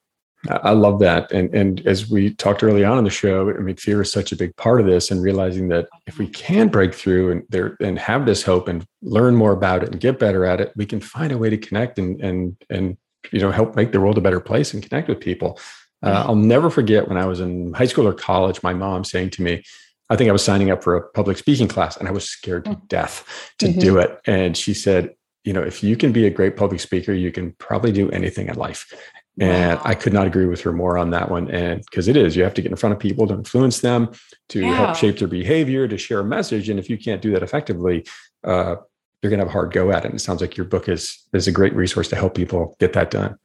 I 0.50 0.72
love 0.72 1.00
that. 1.00 1.32
And 1.32 1.54
and 1.54 1.86
as 1.88 2.10
we 2.10 2.34
talked 2.36 2.64
early 2.64 2.84
on 2.84 2.98
in 3.00 3.04
the 3.04 3.10
show, 3.10 3.50
I 3.50 3.54
mean, 3.60 3.76
fear 3.76 4.02
is 4.02 4.12
such 4.12 4.32
a 4.32 4.36
big 4.36 4.56
part 4.56 4.80
of 4.80 4.86
this 4.86 5.10
and 5.10 5.22
realizing 5.22 5.68
that 5.70 5.88
if 6.06 6.20
we 6.20 6.28
can 6.28 6.68
break 6.68 6.94
through 6.94 7.32
and 7.32 7.44
there 7.50 7.76
and 7.82 7.98
have 7.98 8.26
this 8.26 8.44
hope 8.44 8.68
and 8.68 8.86
learn 9.02 9.36
more 9.36 9.52
about 9.52 9.84
it 9.84 9.90
and 9.90 10.00
get 10.00 10.20
better 10.20 10.46
at 10.46 10.62
it, 10.62 10.72
we 10.76 10.86
can 10.86 11.00
find 11.00 11.32
a 11.32 11.38
way 11.38 11.50
to 11.50 11.58
connect 11.58 11.98
and 11.98 12.22
and 12.22 12.56
and 12.70 12.98
you 13.32 13.40
know 13.40 13.52
help 13.52 13.76
make 13.76 13.92
the 13.92 14.00
world 14.00 14.18
a 14.18 14.22
better 14.22 14.40
place 14.40 14.74
and 14.74 14.84
connect 14.84 15.10
with 15.10 15.20
people. 15.20 15.60
Uh, 16.04 16.24
I'll 16.28 16.36
never 16.36 16.70
forget 16.70 17.08
when 17.08 17.18
I 17.18 17.26
was 17.26 17.40
in 17.40 17.74
high 17.74 17.88
school 17.88 18.08
or 18.08 18.14
college, 18.14 18.62
my 18.62 18.74
mom 18.74 19.04
saying 19.04 19.32
to 19.32 19.42
me, 19.42 19.64
I 20.10 20.16
think 20.16 20.30
I 20.30 20.32
was 20.32 20.44
signing 20.44 20.72
up 20.72 20.84
for 20.84 20.96
a 20.96 21.10
public 21.10 21.38
speaking 21.38 21.68
class 21.68 21.98
and 21.98 22.08
I 22.08 22.12
was 22.12 22.30
scared 22.30 22.66
to 22.66 22.72
mm. 22.72 22.88
death 22.88 23.54
to 23.60 23.68
mm-hmm. 23.68 23.80
do 23.80 23.98
it. 23.98 24.20
And 24.26 24.56
she 24.56 24.74
said, 24.74 25.16
you 25.44 25.54
know, 25.54 25.62
if 25.62 25.84
you 25.84 25.96
can 25.96 26.12
be 26.12 26.26
a 26.26 26.30
great 26.30 26.56
public 26.56 26.80
speaker, 26.82 27.14
you 27.14 27.32
can 27.32 27.54
probably 27.54 27.92
do 27.92 28.10
anything 28.12 28.48
in 28.48 28.56
life. 28.56 28.94
And 29.40 29.78
wow. 29.78 29.82
I 29.86 29.96
could 29.96 30.14
not 30.14 30.28
agree 30.28 30.46
with 30.46 30.62
her 30.62 30.74
more 30.74 30.98
on 30.98 31.12
that 31.12 31.30
one. 31.30 31.50
And 31.50 31.82
because 31.86 32.08
it 32.08 32.18
is, 32.18 32.36
you 32.36 32.44
have 32.44 32.56
to 32.56 32.62
get 32.62 32.72
in 32.72 32.78
front 32.78 32.94
of 32.94 33.00
people 33.00 33.28
to 33.28 33.36
influence 33.36 33.82
them, 33.82 34.10
to 34.50 34.62
yeah. 34.62 34.74
help 34.74 34.96
shape 34.98 35.20
their 35.20 35.28
behavior, 35.28 35.88
to 35.88 35.98
share 35.98 36.20
a 36.22 36.26
message. 36.26 36.70
And 36.70 36.80
if 36.80 36.90
you 36.90 36.98
can't 36.98 37.22
do 37.22 37.32
that 37.32 37.44
effectively, 37.44 38.06
uh, 38.44 38.78
you're 39.22 39.30
going 39.30 39.40
to 39.40 39.46
have 39.46 39.50
a 39.50 39.52
hard 39.52 39.72
go 39.74 39.92
at 39.92 40.06
it. 40.06 40.08
And 40.08 40.16
it 40.16 40.20
sounds 40.20 40.42
like 40.42 40.58
your 40.58 40.66
book 40.66 40.90
is 40.90 41.28
is 41.34 41.48
a 41.48 41.52
great 41.52 41.74
resource 41.74 42.08
to 42.10 42.16
help 42.16 42.36
people 42.36 42.76
get 42.80 42.94
that 42.94 43.12
done. 43.12 43.38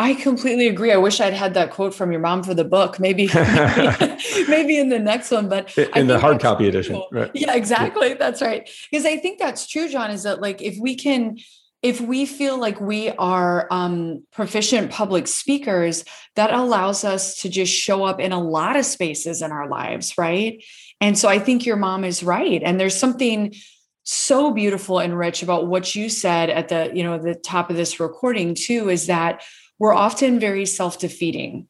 I 0.00 0.14
completely 0.14 0.68
agree. 0.68 0.92
I 0.92 0.96
wish 0.96 1.20
I'd 1.20 1.32
had 1.32 1.54
that 1.54 1.72
quote 1.72 1.92
from 1.92 2.12
your 2.12 2.20
mom 2.20 2.44
for 2.44 2.54
the 2.54 2.64
book. 2.64 3.00
Maybe, 3.00 3.26
maybe, 4.48 4.78
in 4.78 4.90
the 4.90 5.00
next 5.02 5.32
one, 5.32 5.48
but 5.48 5.76
in 5.76 6.06
the 6.06 6.20
hard 6.20 6.40
copy 6.40 6.64
cool. 6.64 6.68
edition. 6.68 7.02
Right. 7.10 7.30
Yeah, 7.34 7.54
exactly. 7.54 8.14
That's 8.14 8.40
right. 8.40 8.70
Because 8.90 9.04
I 9.04 9.16
think 9.16 9.40
that's 9.40 9.66
true, 9.66 9.88
John. 9.88 10.12
Is 10.12 10.22
that 10.22 10.40
like 10.40 10.62
if 10.62 10.78
we 10.78 10.94
can, 10.94 11.38
if 11.82 12.00
we 12.00 12.26
feel 12.26 12.60
like 12.60 12.80
we 12.80 13.10
are 13.10 13.66
um, 13.72 14.24
proficient 14.32 14.92
public 14.92 15.26
speakers, 15.26 16.04
that 16.36 16.52
allows 16.52 17.02
us 17.02 17.42
to 17.42 17.48
just 17.48 17.72
show 17.72 18.04
up 18.04 18.20
in 18.20 18.30
a 18.30 18.40
lot 18.40 18.76
of 18.76 18.84
spaces 18.84 19.42
in 19.42 19.50
our 19.50 19.68
lives, 19.68 20.16
right? 20.16 20.62
And 21.00 21.18
so 21.18 21.28
I 21.28 21.40
think 21.40 21.66
your 21.66 21.76
mom 21.76 22.04
is 22.04 22.22
right. 22.22 22.62
And 22.64 22.78
there's 22.78 22.96
something 22.96 23.52
so 24.04 24.52
beautiful 24.52 25.00
and 25.00 25.18
rich 25.18 25.42
about 25.42 25.66
what 25.66 25.94
you 25.94 26.08
said 26.08 26.48
at 26.48 26.68
the 26.68 26.90
you 26.94 27.02
know 27.02 27.18
the 27.18 27.34
top 27.34 27.68
of 27.68 27.76
this 27.76 28.00
recording 28.00 28.54
too 28.54 28.88
is 28.88 29.08
that 29.08 29.42
we're 29.78 29.94
often 29.94 30.40
very 30.40 30.66
self 30.66 30.98
defeating 30.98 31.68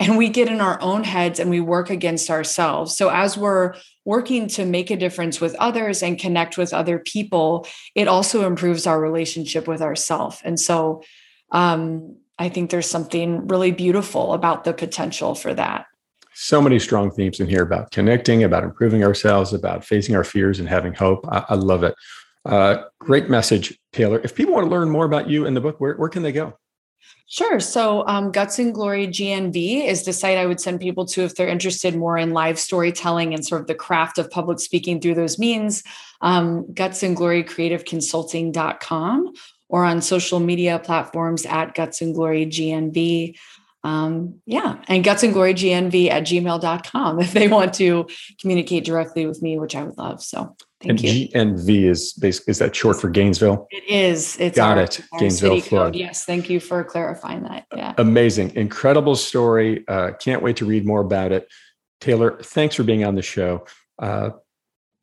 and 0.00 0.16
we 0.16 0.30
get 0.30 0.48
in 0.48 0.62
our 0.62 0.80
own 0.80 1.04
heads 1.04 1.38
and 1.38 1.50
we 1.50 1.60
work 1.60 1.90
against 1.90 2.30
ourselves. 2.30 2.96
So, 2.96 3.10
as 3.10 3.36
we're 3.36 3.74
working 4.04 4.48
to 4.48 4.64
make 4.64 4.90
a 4.90 4.96
difference 4.96 5.40
with 5.40 5.54
others 5.56 6.02
and 6.02 6.18
connect 6.18 6.56
with 6.56 6.72
other 6.72 6.98
people, 6.98 7.66
it 7.94 8.08
also 8.08 8.46
improves 8.46 8.86
our 8.86 8.98
relationship 8.98 9.68
with 9.68 9.82
ourselves. 9.82 10.40
And 10.42 10.58
so, 10.58 11.02
um, 11.52 12.16
I 12.38 12.48
think 12.48 12.70
there's 12.70 12.88
something 12.88 13.46
really 13.48 13.70
beautiful 13.70 14.32
about 14.32 14.64
the 14.64 14.72
potential 14.72 15.34
for 15.34 15.52
that. 15.52 15.84
So 16.32 16.62
many 16.62 16.78
strong 16.78 17.10
themes 17.10 17.38
in 17.38 17.46
here 17.46 17.62
about 17.62 17.90
connecting, 17.90 18.42
about 18.42 18.64
improving 18.64 19.04
ourselves, 19.04 19.52
about 19.52 19.84
facing 19.84 20.16
our 20.16 20.24
fears 20.24 20.58
and 20.58 20.66
having 20.66 20.94
hope. 20.94 21.26
I, 21.30 21.44
I 21.50 21.54
love 21.56 21.82
it. 21.82 21.94
Uh, 22.46 22.84
great 22.98 23.28
message, 23.28 23.78
Taylor. 23.92 24.18
If 24.24 24.34
people 24.34 24.54
want 24.54 24.64
to 24.64 24.70
learn 24.70 24.88
more 24.88 25.04
about 25.04 25.28
you 25.28 25.44
and 25.44 25.54
the 25.54 25.60
book, 25.60 25.78
where, 25.78 25.94
where 25.96 26.08
can 26.08 26.22
they 26.22 26.32
go? 26.32 26.56
Sure. 27.26 27.60
So, 27.60 28.04
um, 28.08 28.32
Guts 28.32 28.58
and 28.58 28.74
Glory 28.74 29.06
GNV 29.06 29.86
is 29.86 30.04
the 30.04 30.12
site 30.12 30.36
I 30.36 30.46
would 30.46 30.60
send 30.60 30.80
people 30.80 31.06
to 31.06 31.22
if 31.22 31.36
they're 31.36 31.48
interested 31.48 31.94
more 31.94 32.18
in 32.18 32.30
live 32.32 32.58
storytelling 32.58 33.34
and 33.34 33.46
sort 33.46 33.60
of 33.60 33.66
the 33.68 33.74
craft 33.74 34.18
of 34.18 34.30
public 34.30 34.58
speaking 34.58 35.00
through 35.00 35.14
those 35.14 35.38
means. 35.38 35.84
Um, 36.20 36.72
Guts 36.72 37.02
and 37.02 37.16
Glory 37.16 37.44
Creative 37.44 37.84
Consulting.com 37.84 39.32
or 39.68 39.84
on 39.84 40.02
social 40.02 40.40
media 40.40 40.80
platforms 40.80 41.46
at 41.46 41.74
Guts 41.74 42.02
and 42.02 42.14
Glory 42.14 42.46
GNV. 42.46 43.36
Um, 43.82 44.40
yeah, 44.44 44.82
and 44.88 45.02
guts 45.02 45.22
and 45.22 45.32
glory 45.32 45.54
GNV 45.54 46.10
at 46.10 46.24
gmail.com 46.24 47.20
if 47.20 47.32
they 47.32 47.48
want 47.48 47.74
to 47.74 48.08
communicate 48.40 48.84
directly 48.84 49.26
with 49.26 49.40
me, 49.40 49.58
which 49.58 49.74
I 49.74 49.84
would 49.84 49.96
love. 49.96 50.22
So 50.22 50.56
Thank 50.80 50.90
and 50.90 51.02
you. 51.02 51.28
GNV 51.28 51.90
is 51.90 52.12
basically 52.14 52.52
is 52.52 52.58
that 52.58 52.74
short 52.74 52.98
for 52.98 53.10
Gainesville? 53.10 53.66
It 53.70 53.84
is. 53.86 54.38
It's 54.40 54.56
got 54.56 54.78
our, 54.78 54.84
it. 54.84 55.00
Our 55.12 55.20
Gainesville, 55.20 55.60
Florida. 55.60 55.98
Yes, 55.98 56.24
thank 56.24 56.48
you 56.48 56.58
for 56.58 56.82
clarifying 56.84 57.42
that. 57.42 57.66
Yeah. 57.76 57.92
Amazing, 57.98 58.56
incredible 58.56 59.14
story. 59.14 59.84
Uh, 59.86 60.12
can't 60.12 60.42
wait 60.42 60.56
to 60.56 60.64
read 60.64 60.86
more 60.86 61.02
about 61.02 61.32
it. 61.32 61.48
Taylor, 62.00 62.38
thanks 62.42 62.76
for 62.76 62.82
being 62.82 63.04
on 63.04 63.14
the 63.14 63.22
show. 63.22 63.66
Uh, 63.98 64.30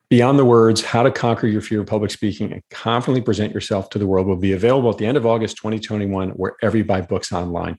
Beyond 0.10 0.40
the 0.40 0.46
Words 0.46 0.82
How 0.82 1.04
to 1.04 1.12
Conquer 1.12 1.48
Your 1.48 1.62
Fear 1.62 1.82
of 1.82 1.88
Public 1.88 2.12
Speaking 2.12 2.54
and 2.54 2.64
Confidently 2.72 3.22
Present 3.22 3.54
Yourself 3.54 3.90
to 3.90 4.00
the 4.00 4.08
World 4.08 4.26
will 4.26 4.38
be 4.38 4.54
available 4.54 4.90
at 4.90 4.98
the 4.98 5.06
end 5.06 5.18
of 5.18 5.26
August 5.26 5.58
2021, 5.58 6.30
wherever 6.30 6.78
you 6.78 6.86
buy 6.86 7.02
books 7.02 7.34
online. 7.34 7.78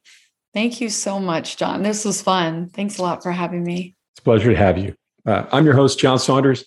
Thank 0.53 0.81
you 0.81 0.91
so 0.91 1.19
much, 1.19 1.57
John. 1.57 1.83
This 1.83 2.05
was 2.05 2.21
fun. 2.21 2.69
Thanks 2.69 2.99
a 2.99 3.03
lot 3.03 3.23
for 3.23 3.33
having 3.33 3.65
me. 3.65 3.97
It's 4.13 4.21
a 4.21 4.23
pleasure 4.23 4.51
to 4.51 4.57
have 4.57 4.77
you. 4.77 4.95
Uh, 5.27 5.47
I'm 5.51 5.65
your 5.65 5.75
host, 5.75 5.99
John 5.99 6.19
Saunders 6.19 6.67